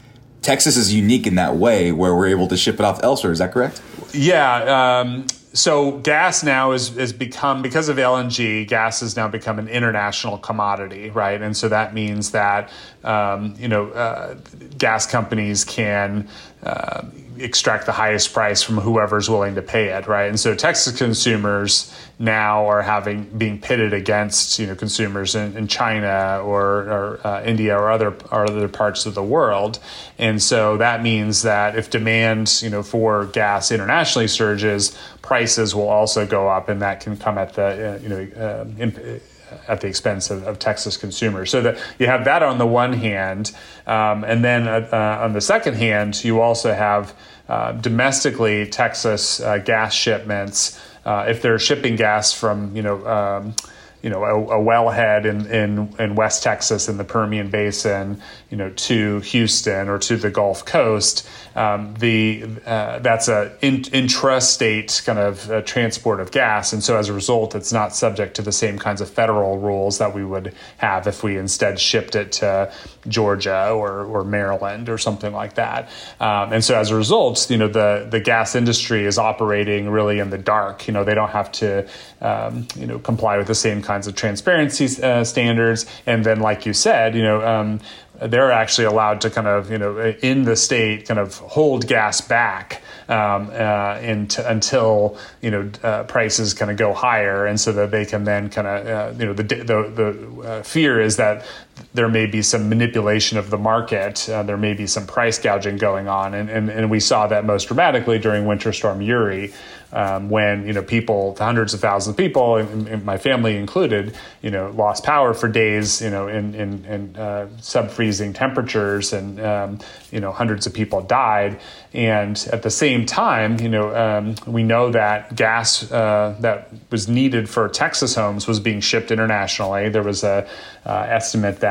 Texas 0.42 0.76
is 0.78 0.94
unique 0.94 1.28
in 1.28 1.36
that 1.36 1.56
way 1.56 1.92
where 1.92 2.16
we're 2.16 2.28
able 2.28 2.48
to 2.48 2.58
ship 2.58 2.76
it 2.76 2.82
off 2.82 3.04
elsewhere. 3.04 3.32
Is 3.32 3.40
that 3.40 3.52
correct? 3.52 3.82
Yeah. 4.14 5.00
Um, 5.00 5.28
so 5.54 5.98
gas 6.00 6.44
now 6.44 6.72
is 6.72 6.98
is 6.98 7.12
become 7.12 7.62
because 7.62 7.90
of 7.90 7.98
LNG, 7.98 8.68
gas 8.68 9.02
has 9.02 9.18
now 9.18 9.28
become 9.28 9.60
an 9.60 9.68
international 9.68 10.38
commodity, 10.38 11.10
right? 11.10 11.42
And 11.42 11.56
so 11.56 11.68
that 11.70 11.94
means 11.94 12.32
that 12.32 12.70
um, 13.04 13.56
you 13.58 13.68
know 13.68 13.90
uh, 13.90 14.36
gas 14.78 15.06
companies 15.06 15.66
can 15.66 16.30
uh, 16.64 17.04
extract 17.44 17.86
the 17.86 17.92
highest 17.92 18.34
price 18.34 18.62
from 18.62 18.78
whoever's 18.78 19.30
willing 19.30 19.56
to 19.56 19.62
pay 19.62 19.90
it, 19.90 20.08
right? 20.08 20.30
And 20.30 20.40
so 20.40 20.56
Texas 20.56 20.98
consumers 20.98 21.94
now 22.20 22.68
are 22.68 22.82
having 22.82 23.24
being 23.38 23.60
pitted 23.60 23.94
against 23.94 24.60
you 24.60 24.68
know 24.68 24.76
consumers 24.76 25.36
in, 25.36 25.58
in 25.58 25.68
China 25.68 26.42
or, 26.44 26.62
or 26.62 27.28
uh, 27.28 27.44
India 27.44 27.76
or 27.78 27.92
other 27.92 28.16
or 28.32 28.46
other 28.46 28.68
parts 28.68 29.06
of 29.06 29.16
the 29.16 29.24
world, 29.24 29.80
and 30.18 30.42
so 30.42 30.78
that 30.78 31.02
means 31.02 31.42
that 31.42 31.76
if 31.76 31.90
demand 31.90 32.62
you 32.62 32.70
know 32.70 32.84
for 32.84 33.26
gas 33.28 33.72
internationally 33.72 34.28
surges, 34.28 34.98
prices 35.22 35.74
will 35.74 35.90
also 35.90 36.26
go 36.26 36.48
up, 36.48 36.70
and 36.70 36.82
that 36.82 37.00
can 37.00 37.18
come 37.18 37.38
at 37.38 37.54
the 37.54 37.96
uh, 37.96 38.00
you 38.02 38.10
know. 38.10 38.28
Uh, 38.42 38.66
in, 38.78 39.22
at 39.68 39.82
the 39.82 39.88
expense 39.88 40.30
of, 40.30 40.44
of, 40.44 40.60
Texas 40.60 40.98
consumers. 40.98 41.50
So 41.50 41.62
that 41.62 41.78
you 42.00 42.08
have 42.08 42.26
that 42.26 42.42
on 42.44 42.58
the 42.58 42.66
one 42.66 42.94
hand, 42.94 43.52
um, 43.86 44.24
and 44.24 44.44
then 44.44 44.68
uh, 44.68 44.88
uh, 44.92 45.24
on 45.24 45.34
the 45.34 45.42
second 45.42 45.76
hand, 45.76 46.24
you 46.24 46.42
also 46.42 46.74
have 46.74 47.14
uh, 47.52 47.74
domestically 47.74 48.66
Texas 48.66 49.42
uh, 49.42 49.58
gas 49.58 49.94
shipments. 49.94 50.80
Uh, 51.04 51.26
if 51.28 51.42
they're 51.42 51.60
shipping 51.60 51.98
gas 51.98 52.32
from 52.32 52.74
you 52.74 52.82
know 52.82 53.06
um, 53.06 53.54
you 54.02 54.10
know 54.10 54.24
a, 54.24 54.60
a 54.60 54.64
wellhead 54.64 55.26
in, 55.26 55.46
in 55.48 55.96
in 56.00 56.16
West 56.16 56.44
Texas 56.44 56.90
in 56.90 56.98
the 56.98 57.04
Permian 57.04 57.50
Basin, 57.50 58.22
you 58.50 58.58
know 58.58 58.70
to 58.72 59.20
Houston 59.20 59.88
or 59.90 60.00
to 60.00 60.18
the 60.18 60.30
Gulf 60.30 60.66
Coast, 60.66 61.28
um, 61.56 61.94
the 61.96 62.46
uh, 62.66 63.00
that's 63.00 63.28
a 63.28 63.56
in, 63.62 63.84
intrastate 63.84 65.06
kind 65.06 65.20
of 65.20 65.50
uh, 65.52 65.62
transport 65.62 66.20
of 66.20 66.32
gas, 66.32 66.74
and 66.74 66.84
so 66.84 66.98
as 66.98 67.10
a 67.10 67.14
result, 67.14 67.56
it's 67.56 67.72
not 67.72 67.96
subject 67.96 68.36
to 68.36 68.42
the 68.42 68.52
same 68.52 68.80
kinds 68.80 69.02
of 69.02 69.10
federal 69.10 69.58
rules 69.58 69.98
that 70.00 70.14
we 70.14 70.24
would 70.24 70.54
have 70.78 71.08
if 71.08 71.24
we 71.24 71.38
instead 71.38 71.80
shipped 71.80 72.16
it 72.16 72.32
to 72.32 72.72
Georgia 73.08 73.72
or, 73.72 74.06
or 74.06 74.24
Maryland 74.24 74.90
or 74.90 74.98
something 74.98 75.34
like 75.34 75.56
that. 75.56 75.90
Um, 76.20 76.54
and 76.54 76.64
so 76.64 76.78
as 76.78 76.92
a 76.92 76.96
result, 76.96 77.50
you 77.50 77.58
know 77.58 77.68
the 77.68 78.08
the 78.10 78.20
gas 78.20 78.56
industry 78.56 79.06
is 79.06 79.18
operating 79.18 79.90
really 79.90 80.20
in 80.20 80.30
the 80.30 80.38
dark. 80.38 80.88
You 80.88 80.94
know 80.94 81.04
they 81.04 81.16
don't 81.16 81.30
have 81.30 81.52
to 81.54 81.88
um, 82.22 82.68
you 82.76 82.88
know 82.88 83.00
comply 83.00 83.38
with 83.38 83.48
the 83.48 83.56
same 83.56 83.82
kinds 83.92 84.08
of 84.08 84.14
transparency 84.16 84.88
uh, 85.04 85.24
standards, 85.24 85.86
and 86.06 86.26
then 86.28 86.40
like 86.40 86.66
you 86.68 86.74
said, 86.74 87.16
you 87.16 87.24
know 87.30 87.40
um, 87.54 87.80
they're 88.22 88.52
actually 88.52 88.86
allowed 88.86 89.22
to 89.22 89.30
kind 89.30 89.48
of, 89.48 89.72
you 89.72 89.78
know, 89.80 89.98
in 90.22 90.44
the 90.44 90.56
state, 90.56 91.08
kind 91.08 91.20
of 91.20 91.38
hold 91.38 91.88
gas 91.88 92.22
back 92.22 92.84
um, 93.10 93.50
uh, 93.52 93.98
until 94.00 95.18
you 95.42 95.50
know 95.50 95.72
uh, 95.84 96.04
prices 96.04 96.54
kind 96.54 96.70
of 96.70 96.78
go 96.78 96.94
higher, 96.94 97.46
and 97.46 97.60
so 97.60 97.72
that 97.72 97.90
they 97.92 98.06
can 98.06 98.24
then 98.24 98.50
kind 98.50 98.68
of, 98.68 98.88
uh, 98.88 99.18
you 99.18 99.26
know, 99.26 99.34
the 99.34 99.44
the, 99.44 99.64
the 99.64 100.42
uh, 100.48 100.64
fear 100.64 101.02
is 101.02 101.18
that 101.18 101.46
there 101.94 102.10
may 102.10 102.26
be 102.26 102.42
some 102.42 102.70
manipulation 102.70 103.38
of 103.38 103.50
the 103.50 103.58
market. 103.58 104.30
Uh, 104.30 104.44
there 104.44 104.58
may 104.58 104.74
be 104.74 104.88
some 104.88 105.06
price 105.06 105.40
gouging 105.40 105.78
going 105.78 106.08
on, 106.08 106.34
and, 106.34 106.50
and 106.50 106.70
and 106.70 106.90
we 106.90 107.00
saw 107.00 107.28
that 107.28 107.46
most 107.46 107.66
dramatically 107.66 108.20
during 108.20 108.46
Winter 108.46 108.72
Storm 108.74 109.02
Uri, 109.02 109.54
um, 109.94 110.30
when 110.30 110.66
you 110.66 110.74
know 110.74 110.82
people, 110.82 111.36
hundreds 111.38 111.74
of 111.74 111.82
thousands 111.82 112.14
of 112.14 112.18
people, 112.18 112.58
and, 112.58 112.88
and, 112.88 113.04
my 113.04 113.18
family 113.18 113.58
included, 113.58 114.16
you 114.42 114.50
know, 114.50 114.72
lost 114.72 115.04
power 115.04 115.34
for 115.34 115.50
days, 115.50 116.02
you 116.02 116.10
know, 116.10 116.28
in 116.28 116.56
in, 116.56 116.86
in 116.86 117.16
uh, 117.18 117.48
sub 117.60 117.92
freezing 117.92 118.32
temperatures, 118.32 119.12
and 119.12 119.40
um, 119.42 119.80
you 120.12 120.20
know, 120.20 120.32
hundreds 120.32 120.66
of 120.66 120.74
people 120.74 121.02
died. 121.02 121.60
And 121.94 122.38
at 122.54 122.64
the 122.64 122.70
same 122.70 123.06
time, 123.06 123.60
you 123.60 123.68
know, 123.68 123.94
um, 123.94 124.36
we 124.48 124.64
know 124.64 124.92
that 124.92 125.36
gas 125.36 125.92
uh, 125.92 126.38
that 126.40 126.72
was 126.90 127.10
needed 127.10 127.50
for 127.50 127.68
Texas 127.68 128.16
homes 128.16 128.48
was 128.48 128.62
being 128.62 128.80
shipped 128.80 129.12
internationally. 129.12 129.90
There 129.90 130.04
was 130.04 130.24
a 130.24 130.48
uh, 130.86 131.06
estimate 131.10 131.60
that. 131.60 131.71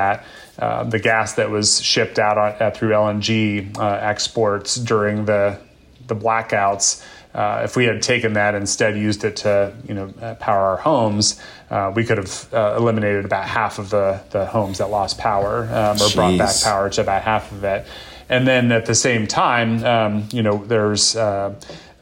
Uh, 0.58 0.84
the 0.84 0.98
gas 0.98 1.34
that 1.34 1.50
was 1.50 1.80
shipped 1.82 2.18
out 2.18 2.36
on, 2.36 2.52
uh, 2.60 2.70
through 2.70 2.90
LNG 2.90 3.76
uh, 3.78 3.98
exports 4.00 4.76
during 4.76 5.24
the 5.24 5.58
the 6.06 6.16
blackouts 6.16 7.04
uh, 7.34 7.60
if 7.64 7.76
we 7.76 7.84
had 7.84 8.02
taken 8.02 8.32
that 8.32 8.54
instead 8.54 8.96
used 8.96 9.24
it 9.24 9.36
to 9.36 9.72
you 9.86 9.94
know 9.94 10.12
uh, 10.20 10.34
power 10.36 10.60
our 10.60 10.76
homes, 10.76 11.40
uh, 11.70 11.92
we 11.94 12.04
could 12.04 12.18
have 12.18 12.52
uh, 12.52 12.74
eliminated 12.76 13.24
about 13.24 13.46
half 13.46 13.78
of 13.78 13.90
the 13.90 14.20
the 14.30 14.46
homes 14.46 14.78
that 14.78 14.90
lost 14.90 15.16
power 15.18 15.62
um, 15.64 15.96
or 15.96 16.08
Jeez. 16.08 16.14
brought 16.16 16.38
back 16.38 16.60
power 16.62 16.90
to 16.90 17.00
about 17.00 17.22
half 17.22 17.52
of 17.52 17.62
it. 17.62 17.86
And 18.28 18.46
then 18.46 18.70
at 18.72 18.86
the 18.86 18.94
same 18.94 19.26
time, 19.26 19.84
um, 19.84 20.28
you 20.32 20.42
know, 20.42 20.64
there's 20.64 21.16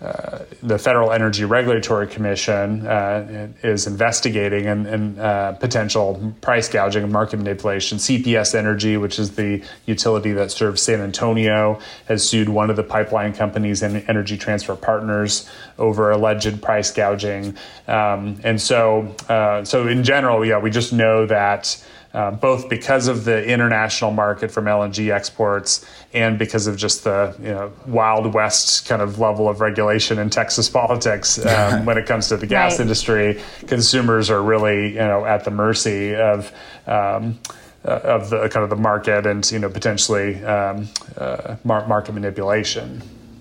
the 0.00 0.78
Federal 0.78 1.10
Energy 1.10 1.44
Regulatory 1.44 2.06
Commission 2.06 2.86
uh, 2.86 3.48
is 3.62 3.86
investigating 3.86 4.66
and, 4.66 4.86
and 4.86 5.18
uh, 5.18 5.52
potential 5.52 6.34
price 6.40 6.68
gouging 6.68 7.02
and 7.02 7.12
market 7.12 7.38
manipulation. 7.38 7.98
CPS 7.98 8.54
Energy, 8.54 8.96
which 8.96 9.18
is 9.18 9.34
the 9.34 9.62
utility 9.86 10.32
that 10.32 10.52
serves 10.52 10.82
San 10.82 11.00
Antonio, 11.00 11.80
has 12.06 12.28
sued 12.28 12.48
one 12.48 12.70
of 12.70 12.76
the 12.76 12.84
pipeline 12.84 13.32
companies 13.32 13.82
and 13.82 14.04
Energy 14.08 14.38
Transfer 14.38 14.76
Partners 14.76 15.50
over 15.78 16.10
alleged 16.10 16.62
price 16.62 16.92
gouging. 16.92 17.56
Um, 17.88 18.40
and 18.44 18.60
so, 18.60 19.16
uh, 19.28 19.64
so 19.64 19.88
in 19.88 20.04
general, 20.04 20.44
yeah, 20.44 20.58
we 20.58 20.70
just 20.70 20.92
know 20.92 21.26
that. 21.26 21.84
Uh, 22.18 22.32
both 22.32 22.68
because 22.68 23.06
of 23.06 23.24
the 23.24 23.46
international 23.46 24.10
market 24.10 24.50
from 24.50 24.64
LNG 24.64 25.14
exports 25.14 25.86
and 26.12 26.36
because 26.36 26.66
of 26.66 26.76
just 26.76 27.04
the 27.04 27.32
you 27.38 27.50
know 27.50 27.72
wild 27.86 28.34
west 28.34 28.88
kind 28.88 29.00
of 29.00 29.20
level 29.20 29.48
of 29.48 29.60
regulation 29.60 30.18
in 30.18 30.28
Texas 30.28 30.68
politics 30.80 31.38
um, 31.46 31.84
when 31.84 31.96
it 31.96 32.06
comes 32.06 32.26
to 32.26 32.36
the 32.36 32.44
gas 32.44 32.72
right. 32.72 32.80
industry. 32.80 33.40
Consumers 33.68 34.30
are 34.30 34.42
really 34.42 34.88
you 34.94 34.94
know 34.98 35.24
at 35.24 35.44
the 35.44 35.52
mercy 35.52 36.16
of. 36.16 36.52
Um, 36.88 37.38
uh, 37.84 38.00
of 38.02 38.28
the 38.30 38.48
kind 38.48 38.64
of 38.64 38.70
the 38.70 38.76
market 38.76 39.24
and 39.24 39.48
you 39.52 39.58
know 39.60 39.70
potentially 39.70 40.44
um, 40.44 40.88
uh, 41.16 41.54
market 41.64 42.12
manipulation. 42.12 43.00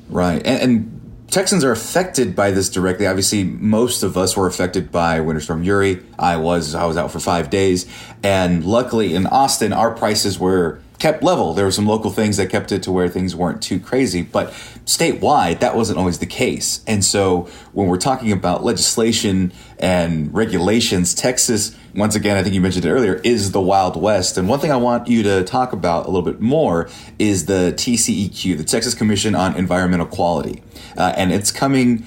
Right, 0.10 0.46
and, 0.46 0.62
and 0.62 0.97
Texans 1.30 1.66
are 1.66 1.72
affected 1.72 2.36
by 2.36 2.52
this 2.52 2.70
directly. 2.70 3.06
Obviously, 3.06 3.44
most 3.44 4.02
of 4.02 4.18
us 4.18 4.38
were 4.38 4.48
affected 4.48 4.92
by 4.92 5.20
Winter 5.20 5.42
Storm 5.42 5.62
Uri. 5.64 6.02
I 6.18 6.38
was. 6.38 6.74
I 6.74 6.86
was 6.86 6.96
out 6.96 7.12
for 7.12 7.20
five 7.20 7.50
days, 7.50 7.86
and 8.24 8.64
luckily 8.66 9.14
in 9.14 9.28
Austin, 9.28 9.74
our 9.74 9.92
prices 9.92 10.40
were 10.40 10.80
kept 11.00 11.22
level. 11.24 11.54
There 11.54 11.66
were 11.66 11.72
some 11.72 11.86
local 11.86 12.12
things 12.12 12.38
that 12.38 12.50
kept 12.50 12.72
it 12.72 12.84
to 12.84 12.92
where 12.92 13.08
things 13.08 13.36
weren't 13.36 13.62
too 13.62 13.80
crazy, 13.80 14.22
but 14.24 14.50
statewide, 14.86 15.60
that 15.60 15.76
wasn't 15.76 16.00
always 16.00 16.20
the 16.20 16.26
case. 16.26 16.84
And 16.88 17.06
so 17.06 17.50
when 17.74 17.88
we're 17.88 17.98
talking 17.98 18.32
about 18.32 18.64
legislation 18.64 19.52
and 19.78 20.34
regulations, 20.34 21.14
Texas, 21.14 21.76
once 21.96 22.16
again, 22.16 22.38
I 22.38 22.44
think 22.44 22.56
you 22.56 22.62
mentioned 22.62 22.86
it 22.86 22.90
earlier, 22.90 23.16
is 23.24 23.52
the 23.52 23.62
Wild 23.62 23.96
West. 23.96 24.38
And 24.38 24.50
one 24.50 24.60
thing 24.60 24.72
I 24.72 24.78
want 24.78 25.08
you 25.08 25.24
to 25.24 25.44
talk 25.44 25.74
about 25.74 26.06
a 26.06 26.10
little 26.10 26.30
bit 26.30 26.42
more 26.42 26.90
is 27.20 27.46
the 27.46 27.74
TCEQ, 27.76 28.58
the 28.58 28.64
Texas 28.64 28.96
Commission 28.96 29.36
on 29.36 29.56
Environmental 29.56 30.08
Quality. 30.08 30.64
Uh, 30.98 31.14
and 31.16 31.32
it's 31.32 31.52
coming 31.52 32.06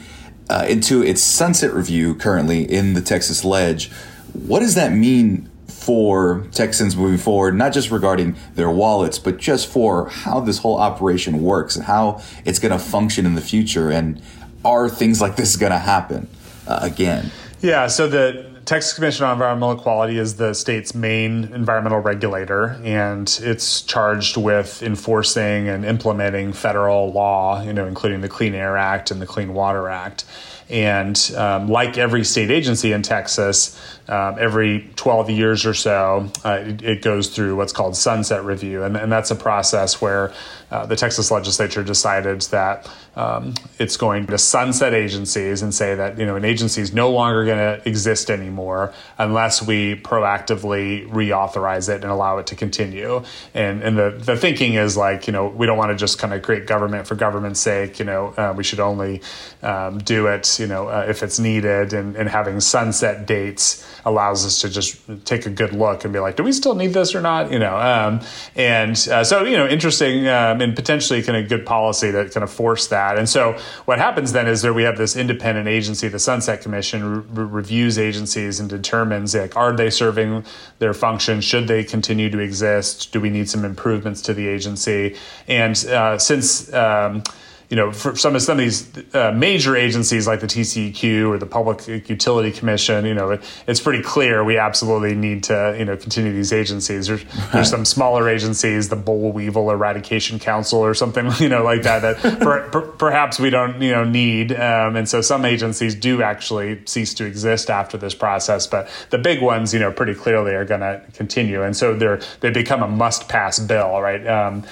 uh, 0.49 0.67
into 0.69 1.03
its 1.03 1.23
sunset 1.23 1.73
review 1.73 2.15
currently 2.15 2.63
in 2.63 2.95
the 2.95 3.01
Texas 3.01 3.45
Ledge. 3.45 3.91
What 4.33 4.61
does 4.61 4.75
that 4.75 4.93
mean 4.93 5.49
for 5.91 6.47
Texans 6.53 6.95
moving 6.95 7.19
forward, 7.19 7.57
not 7.57 7.73
just 7.73 7.91
regarding 7.91 8.37
their 8.55 8.71
wallets, 8.71 9.19
but 9.19 9.39
just 9.39 9.67
for 9.67 10.09
how 10.09 10.39
this 10.39 10.59
whole 10.59 10.79
operation 10.79 11.43
works 11.43 11.75
and 11.75 11.85
how 11.85 12.23
it's 12.45 12.61
going 12.61 12.71
to 12.71 12.79
function 12.79 13.27
in 13.27 13.35
the 13.35 13.41
future. 13.41 13.91
And 13.91 14.23
are 14.65 14.89
things 14.89 15.21
like 15.21 15.35
this 15.35 15.57
going 15.57 15.73
to 15.73 15.81
happen 15.81 16.29
uh, 16.69 16.79
again? 16.81 17.33
Yeah, 17.61 17.89
so 17.89 18.07
the 18.07 18.49
Texas 18.67 18.93
Commission 18.93 19.25
on 19.25 19.33
Environmental 19.33 19.83
Quality 19.83 20.17
is 20.17 20.37
the 20.37 20.55
state's 20.55 20.95
main 20.95 21.53
environmental 21.53 21.99
regulator, 21.99 22.81
and 22.85 23.41
it's 23.43 23.83
charged 23.83 24.37
with 24.37 24.85
enforcing 24.85 25.69
and 25.69 25.85
implementing 25.85 26.53
federal 26.53 27.11
law, 27.11 27.61
you 27.65 27.73
know, 27.73 27.89
including 27.89 28.21
the 28.21 28.29
Clean 28.29 28.55
Air 28.55 28.77
Act 28.77 29.11
and 29.11 29.21
the 29.21 29.27
Clean 29.27 29.53
Water 29.53 29.89
Act. 29.89 30.25
And 30.71 31.33
um, 31.37 31.69
like 31.69 31.99
every 31.99 32.25
state 32.25 32.51
agency 32.51 32.93
in 32.93 33.03
Texas, 33.03 33.79
um, 34.09 34.37
every 34.39 34.91
12 34.97 35.31
years 35.31 35.67
or 35.67 35.75
so, 35.75 36.31
uh, 36.45 36.63
it, 36.65 36.83
it, 36.83 37.03
goes 37.03 37.29
through 37.29 37.57
what's 37.57 37.73
called 37.73 37.97
sunset 37.97 38.45
review. 38.45 38.83
And, 38.83 38.97
and 38.97 39.11
that's 39.11 39.31
a 39.31 39.37
process 39.37 40.01
where 40.01 40.33
uh, 40.71 40.87
the 40.87 40.97
Texas 40.97 41.31
legislature 41.31 41.83
decided 41.83 42.41
that 42.43 42.89
um, 43.17 43.55
it's 43.79 43.97
going 43.97 44.27
to 44.27 44.39
sunset 44.39 44.95
agencies 44.95 45.63
and 45.63 45.75
say 45.75 45.95
that, 45.97 46.19
you 46.19 46.27
know, 46.27 46.37
an 46.37 46.45
agency 46.45 46.81
is 46.81 46.93
no 46.93 47.11
longer 47.11 47.45
going 47.45 47.59
to 47.59 47.89
exist 47.89 48.31
anymore 48.31 48.95
unless 49.19 49.65
we 49.67 49.97
proactively 49.97 51.09
reauthorize 51.09 51.89
it 51.89 52.03
and 52.03 52.11
allow 52.11 52.39
it 52.39 52.47
to 52.49 52.57
continue. 52.57 53.23
And 53.55 53.83
and 53.83 53.99
the 53.99 54.11
the 54.11 54.37
thinking 54.37 54.75
is 54.75 54.97
like 54.97 55.27
you 55.27 55.33
know 55.33 55.49
we 55.49 55.67
don't 55.67 55.79
want 55.79 55.91
to 55.91 55.97
just 55.97 56.19
kind 56.19 56.33
of 56.33 56.43
create 56.43 56.67
government 56.67 57.07
for 57.07 57.15
government's 57.15 57.61
sake. 57.61 57.99
You 57.99 58.05
know 58.05 58.29
uh, 58.37 58.55
we 58.57 58.65
should 58.65 58.81
only 58.81 59.23
um, 59.63 59.99
do 59.99 60.27
it 60.29 60.60
you 60.61 60.67
know 60.67 60.89
uh, 60.89 61.07
if 61.09 61.23
it's 61.23 61.39
needed. 61.39 61.93
And, 61.93 62.17
and 62.17 62.29
having 62.29 62.61
sunset 62.61 63.27
dates 63.27 63.87
allows 64.05 64.45
us 64.45 64.61
to 64.61 64.69
just 64.69 65.01
take 65.25 65.47
a 65.47 65.51
good 65.51 65.73
look 65.73 66.05
and 66.05 66.13
be 66.13 66.21
like, 66.21 66.37
do 66.37 66.43
we 66.43 66.53
still 66.53 66.75
need 66.75 66.93
this 66.93 67.15
or 67.15 67.21
not? 67.21 67.51
You 67.51 67.59
know, 67.59 67.77
um, 67.77 68.21
and 68.55 68.93
uh, 69.11 69.25
so 69.25 69.45
you 69.45 69.57
know 69.57 69.67
interesting 69.67 70.29
um, 70.29 70.61
and 70.61 70.77
potentially 70.77 71.23
kind 71.23 71.43
of 71.43 71.49
good 71.49 71.67
policy 71.67 72.11
that 72.11 72.33
kind 72.33 72.45
of 72.45 72.51
force 72.51 72.87
that. 72.89 73.19
And 73.19 73.29
so 73.29 73.59
what 73.87 73.99
happens 73.99 74.33
then 74.33 74.47
is 74.47 74.63
there 74.63 74.73
we 74.73 74.85
have 74.85 74.99
this 74.99 75.17
independent 75.17 75.69
agency, 75.69 76.09
the 76.09 76.19
Sunset 76.19 76.61
Commission, 76.61 77.27
re- 77.35 77.45
reviews 77.45 77.99
agencies 77.99 78.61
and 78.61 78.69
determines 78.69 79.35
like 79.35 79.57
are 79.57 79.75
they 79.75 79.91
serving 79.91 80.45
their 80.79 80.95
function? 80.95 81.41
Should 81.41 81.69
they 81.69 81.85
continue 81.85 82.31
to 82.31 82.39
exist? 82.39 83.13
Do 83.13 83.21
we 83.21 83.31
need 83.31 83.49
some 83.49 83.65
improvements 83.65 84.23
to 84.23 84.35
the 84.35 84.47
agency? 84.47 85.17
And 85.49 85.77
uh, 85.87 86.19
since 86.19 86.73
um, 86.73 87.23
you 87.71 87.77
know, 87.77 87.93
for 87.93 88.17
some 88.17 88.35
of 88.35 88.43
some 88.43 88.59
of 88.59 88.65
these 88.65 89.15
uh, 89.15 89.31
major 89.31 89.77
agencies 89.77 90.27
like 90.27 90.41
the 90.41 90.49
TCEQ 90.49 91.29
or 91.29 91.39
the 91.39 91.47
Public 91.47 91.87
Utility 92.09 92.51
Commission, 92.51 93.05
you 93.05 93.15
know, 93.15 93.31
it, 93.31 93.43
it's 93.69 93.79
pretty 93.79 94.03
clear 94.03 94.43
we 94.43 94.59
absolutely 94.59 95.15
need 95.15 95.45
to, 95.45 95.77
you 95.79 95.85
know, 95.85 95.97
continue 95.97 96.33
these 96.33 96.53
agencies. 96.53 97.07
There's, 97.07 97.25
there's 97.53 97.71
some 97.71 97.85
smaller 97.85 98.29
agencies, 98.29 98.89
the 98.89 98.97
boll 98.97 99.31
weevil 99.31 99.71
eradication 99.71 100.41
council 100.41 100.81
or 100.81 100.95
something, 100.95 101.31
you 101.39 101.49
know, 101.49 101.63
like 101.63 101.83
that, 101.83 102.01
that 102.01 102.41
per, 102.41 102.69
per, 102.71 102.81
perhaps 102.81 103.39
we 103.39 103.51
don't, 103.51 103.81
you 103.81 103.93
know, 103.93 104.03
need. 104.03 104.51
Um, 104.51 104.97
and 104.97 105.09
so 105.09 105.21
some 105.21 105.45
agencies 105.45 105.95
do 105.95 106.23
actually 106.23 106.85
cease 106.87 107.15
to 107.15 107.25
exist 107.25 107.71
after 107.71 107.97
this 107.97 108.17
process, 108.17 108.67
but 108.67 108.89
the 109.11 109.19
big 109.19 109.41
ones, 109.41 109.73
you 109.73 109.79
know, 109.79 109.93
pretty 109.93 110.15
clearly 110.15 110.55
are 110.55 110.65
going 110.65 110.81
to 110.81 111.01
continue. 111.13 111.63
And 111.63 111.77
so 111.77 111.95
they're, 111.95 112.21
they 112.41 112.51
become 112.51 112.83
a 112.83 112.89
must 112.89 113.29
pass 113.29 113.61
bill, 113.61 114.01
right? 114.01 114.27
Um, 114.27 114.65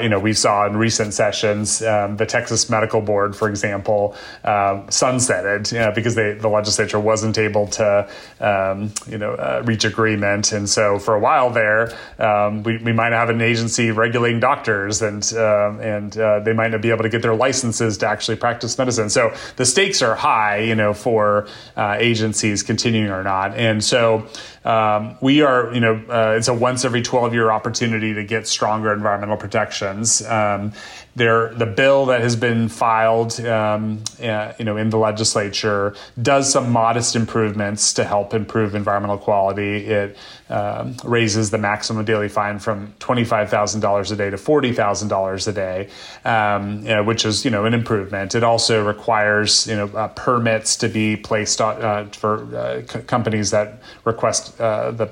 you 0.00 0.08
know, 0.08 0.20
we 0.20 0.34
saw 0.34 0.66
in 0.68 0.76
recent 0.76 1.14
sessions, 1.14 1.82
um, 1.82 2.16
the 2.16 2.24
tech 2.24 2.43
Texas 2.44 2.68
Medical 2.68 3.00
Board, 3.00 3.34
for 3.34 3.48
example, 3.48 4.14
uh, 4.44 4.82
sunsetted 4.88 5.72
you 5.72 5.78
know, 5.78 5.90
because 5.92 6.14
they, 6.14 6.34
the 6.34 6.48
legislature 6.48 7.00
wasn't 7.00 7.38
able 7.38 7.66
to, 7.68 8.06
um, 8.38 8.92
you 9.08 9.16
know, 9.16 9.32
uh, 9.32 9.62
reach 9.64 9.86
agreement. 9.86 10.52
And 10.52 10.68
so 10.68 10.98
for 10.98 11.14
a 11.14 11.18
while 11.18 11.48
there, 11.48 11.96
um, 12.18 12.62
we, 12.62 12.76
we 12.76 12.92
might 12.92 13.12
have 13.12 13.30
an 13.30 13.40
agency 13.40 13.90
regulating 13.92 14.40
doctors, 14.40 15.00
and 15.00 15.24
uh, 15.34 15.70
and 15.80 16.18
uh, 16.18 16.40
they 16.40 16.52
might 16.52 16.70
not 16.70 16.82
be 16.82 16.90
able 16.90 17.02
to 17.02 17.08
get 17.08 17.22
their 17.22 17.34
licenses 17.34 17.96
to 17.98 18.06
actually 18.06 18.36
practice 18.36 18.76
medicine. 18.76 19.08
So 19.08 19.34
the 19.56 19.64
stakes 19.64 20.02
are 20.02 20.14
high, 20.14 20.58
you 20.58 20.74
know, 20.74 20.92
for 20.92 21.48
uh, 21.78 21.96
agencies 21.98 22.62
continuing 22.62 23.10
or 23.10 23.22
not. 23.22 23.56
And 23.56 23.82
so 23.82 24.26
um, 24.64 25.16
we 25.20 25.40
are, 25.40 25.72
you 25.72 25.80
know, 25.80 25.94
uh, 26.10 26.34
it's 26.36 26.48
a 26.48 26.54
once 26.54 26.84
every 26.84 27.00
12 27.00 27.32
year 27.32 27.50
opportunity 27.50 28.12
to 28.14 28.24
get 28.24 28.46
stronger 28.46 28.92
environmental 28.92 29.36
protections. 29.36 30.22
Um, 30.26 30.72
there, 31.16 31.54
the 31.54 31.66
bill 31.66 32.06
that 32.06 32.20
has 32.22 32.34
been 32.34 32.68
filed, 32.68 33.38
um, 33.40 34.02
uh, 34.22 34.52
you 34.58 34.64
know, 34.64 34.76
in 34.76 34.90
the 34.90 34.98
legislature 34.98 35.94
does 36.20 36.50
some 36.50 36.70
modest 36.72 37.14
improvements 37.14 37.92
to 37.94 38.04
help 38.04 38.34
improve 38.34 38.74
environmental 38.74 39.18
quality. 39.18 39.86
It 39.86 40.16
um, 40.50 40.96
raises 41.04 41.50
the 41.50 41.58
maximum 41.58 42.04
daily 42.04 42.28
fine 42.28 42.58
from 42.58 42.92
twenty-five 42.98 43.48
thousand 43.48 43.80
dollars 43.80 44.10
a 44.10 44.16
day 44.16 44.28
to 44.28 44.36
forty 44.36 44.72
thousand 44.72 45.08
dollars 45.08 45.46
a 45.48 45.52
day, 45.52 45.88
um, 46.24 46.86
uh, 46.86 47.02
which 47.02 47.24
is 47.24 47.44
you 47.44 47.50
know 47.50 47.64
an 47.64 47.72
improvement. 47.72 48.34
It 48.34 48.44
also 48.44 48.86
requires 48.86 49.66
you 49.66 49.74
know 49.76 49.86
uh, 49.88 50.08
permits 50.08 50.76
to 50.76 50.88
be 50.88 51.16
placed 51.16 51.60
uh, 51.60 52.04
for 52.06 52.54
uh, 52.54 52.86
c- 52.86 53.00
companies 53.02 53.50
that 53.52 53.80
request 54.04 54.60
uh, 54.60 54.90
the 54.90 55.06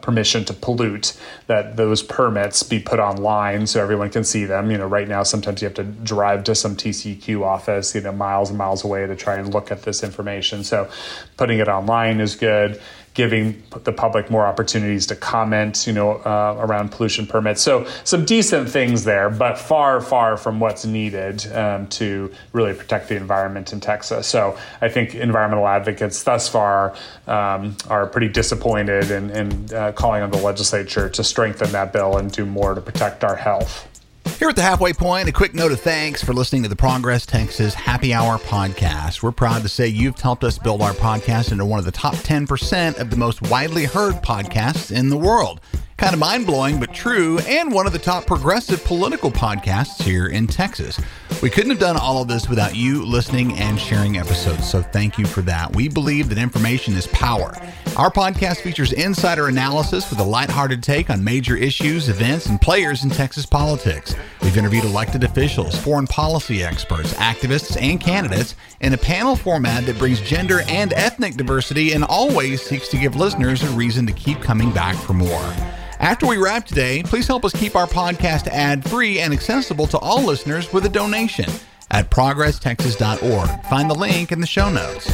permission 0.00 0.44
to 0.46 0.54
pollute. 0.54 1.18
That 1.48 1.76
those 1.76 2.02
permits 2.02 2.62
be 2.62 2.80
put 2.80 2.98
online 2.98 3.66
so 3.66 3.82
everyone 3.82 4.08
can 4.08 4.24
see 4.24 4.46
them. 4.46 4.70
You 4.70 4.78
know, 4.78 4.86
right 4.86 5.08
now 5.08 5.22
sometimes 5.22 5.60
you 5.60 5.66
have 5.66 5.74
to 5.76 5.84
drive 5.84 6.44
to 6.44 6.54
some 6.54 6.76
TCEQ 6.76 7.42
office, 7.42 7.94
you 7.94 8.00
know, 8.00 8.12
miles 8.12 8.48
and 8.48 8.56
miles 8.58 8.84
away 8.84 9.06
to 9.06 9.16
try 9.16 9.36
and 9.36 9.52
look 9.52 9.70
at 9.70 9.82
this 9.82 10.02
information. 10.02 10.64
So 10.64 10.90
putting 11.36 11.58
it 11.58 11.68
online 11.68 12.20
is 12.20 12.34
good 12.34 12.80
giving 13.18 13.60
the 13.82 13.90
public 13.90 14.30
more 14.30 14.46
opportunities 14.46 15.04
to 15.04 15.16
comment, 15.16 15.88
you 15.88 15.92
know, 15.92 16.12
uh, 16.18 16.54
around 16.60 16.92
pollution 16.92 17.26
permits. 17.26 17.60
So 17.60 17.84
some 18.04 18.24
decent 18.24 18.70
things 18.70 19.02
there, 19.02 19.28
but 19.28 19.58
far, 19.58 20.00
far 20.00 20.36
from 20.36 20.60
what's 20.60 20.84
needed 20.84 21.44
um, 21.52 21.88
to 21.88 22.32
really 22.52 22.74
protect 22.74 23.08
the 23.08 23.16
environment 23.16 23.72
in 23.72 23.80
Texas. 23.80 24.28
So 24.28 24.56
I 24.80 24.88
think 24.88 25.16
environmental 25.16 25.66
advocates 25.66 26.22
thus 26.22 26.48
far 26.48 26.94
um, 27.26 27.76
are 27.88 28.06
pretty 28.06 28.28
disappointed 28.28 29.10
in, 29.10 29.30
in 29.30 29.74
uh, 29.74 29.90
calling 29.90 30.22
on 30.22 30.30
the 30.30 30.38
legislature 30.38 31.08
to 31.08 31.24
strengthen 31.24 31.72
that 31.72 31.92
bill 31.92 32.18
and 32.18 32.30
do 32.30 32.46
more 32.46 32.72
to 32.72 32.80
protect 32.80 33.24
our 33.24 33.34
health. 33.34 33.87
Here 34.36 34.48
at 34.48 34.56
the 34.56 34.62
halfway 34.62 34.92
point, 34.92 35.28
a 35.28 35.32
quick 35.32 35.54
note 35.54 35.72
of 35.72 35.80
thanks 35.80 36.22
for 36.22 36.32
listening 36.32 36.62
to 36.62 36.68
the 36.68 36.76
Progress 36.76 37.26
Texas 37.26 37.74
Happy 37.74 38.12
Hour 38.12 38.38
podcast. 38.38 39.22
We're 39.22 39.32
proud 39.32 39.62
to 39.62 39.68
say 39.68 39.88
you've 39.88 40.20
helped 40.20 40.44
us 40.44 40.58
build 40.58 40.82
our 40.82 40.92
podcast 40.92 41.50
into 41.52 41.64
one 41.64 41.78
of 41.78 41.84
the 41.84 41.90
top 41.92 42.14
10% 42.14 42.98
of 42.98 43.10
the 43.10 43.16
most 43.16 43.42
widely 43.42 43.84
heard 43.84 44.14
podcasts 44.16 44.94
in 44.96 45.08
the 45.08 45.16
world. 45.16 45.60
Kind 45.98 46.14
of 46.14 46.20
mind 46.20 46.46
blowing, 46.46 46.78
but 46.78 46.94
true, 46.94 47.40
and 47.40 47.72
one 47.72 47.84
of 47.88 47.92
the 47.92 47.98
top 47.98 48.24
progressive 48.24 48.84
political 48.84 49.32
podcasts 49.32 50.00
here 50.00 50.28
in 50.28 50.46
Texas. 50.46 50.96
We 51.42 51.50
couldn't 51.50 51.70
have 51.70 51.80
done 51.80 51.96
all 51.96 52.22
of 52.22 52.28
this 52.28 52.48
without 52.48 52.76
you 52.76 53.04
listening 53.04 53.58
and 53.58 53.80
sharing 53.80 54.16
episodes, 54.16 54.70
so 54.70 54.80
thank 54.80 55.18
you 55.18 55.26
for 55.26 55.42
that. 55.42 55.74
We 55.74 55.88
believe 55.88 56.28
that 56.28 56.38
information 56.38 56.94
is 56.94 57.08
power. 57.08 57.52
Our 57.96 58.12
podcast 58.12 58.58
features 58.58 58.92
insider 58.92 59.48
analysis 59.48 60.08
with 60.08 60.20
a 60.20 60.24
lighthearted 60.24 60.84
take 60.84 61.10
on 61.10 61.24
major 61.24 61.56
issues, 61.56 62.08
events, 62.08 62.46
and 62.46 62.60
players 62.60 63.02
in 63.02 63.10
Texas 63.10 63.44
politics. 63.44 64.14
We've 64.40 64.56
interviewed 64.56 64.84
elected 64.84 65.24
officials, 65.24 65.76
foreign 65.80 66.06
policy 66.06 66.62
experts, 66.62 67.12
activists, 67.14 67.76
and 67.80 68.00
candidates 68.00 68.54
in 68.80 68.92
a 68.92 68.98
panel 68.98 69.34
format 69.34 69.84
that 69.86 69.98
brings 69.98 70.20
gender 70.20 70.60
and 70.68 70.92
ethnic 70.92 71.34
diversity 71.34 71.92
and 71.92 72.04
always 72.04 72.62
seeks 72.62 72.88
to 72.90 72.98
give 72.98 73.16
listeners 73.16 73.64
a 73.64 73.70
reason 73.70 74.06
to 74.06 74.12
keep 74.12 74.40
coming 74.40 74.70
back 74.70 74.94
for 74.94 75.12
more. 75.12 75.52
After 76.00 76.26
we 76.26 76.36
wrap 76.36 76.64
today, 76.64 77.02
please 77.02 77.26
help 77.26 77.44
us 77.44 77.52
keep 77.52 77.74
our 77.74 77.86
podcast 77.86 78.46
ad 78.48 78.88
free 78.88 79.18
and 79.18 79.32
accessible 79.32 79.88
to 79.88 79.98
all 79.98 80.22
listeners 80.22 80.72
with 80.72 80.86
a 80.86 80.88
donation 80.88 81.50
at 81.90 82.08
progresstexas.org. 82.08 83.64
Find 83.64 83.90
the 83.90 83.94
link 83.94 84.30
in 84.30 84.40
the 84.40 84.46
show 84.46 84.70
notes. 84.70 85.12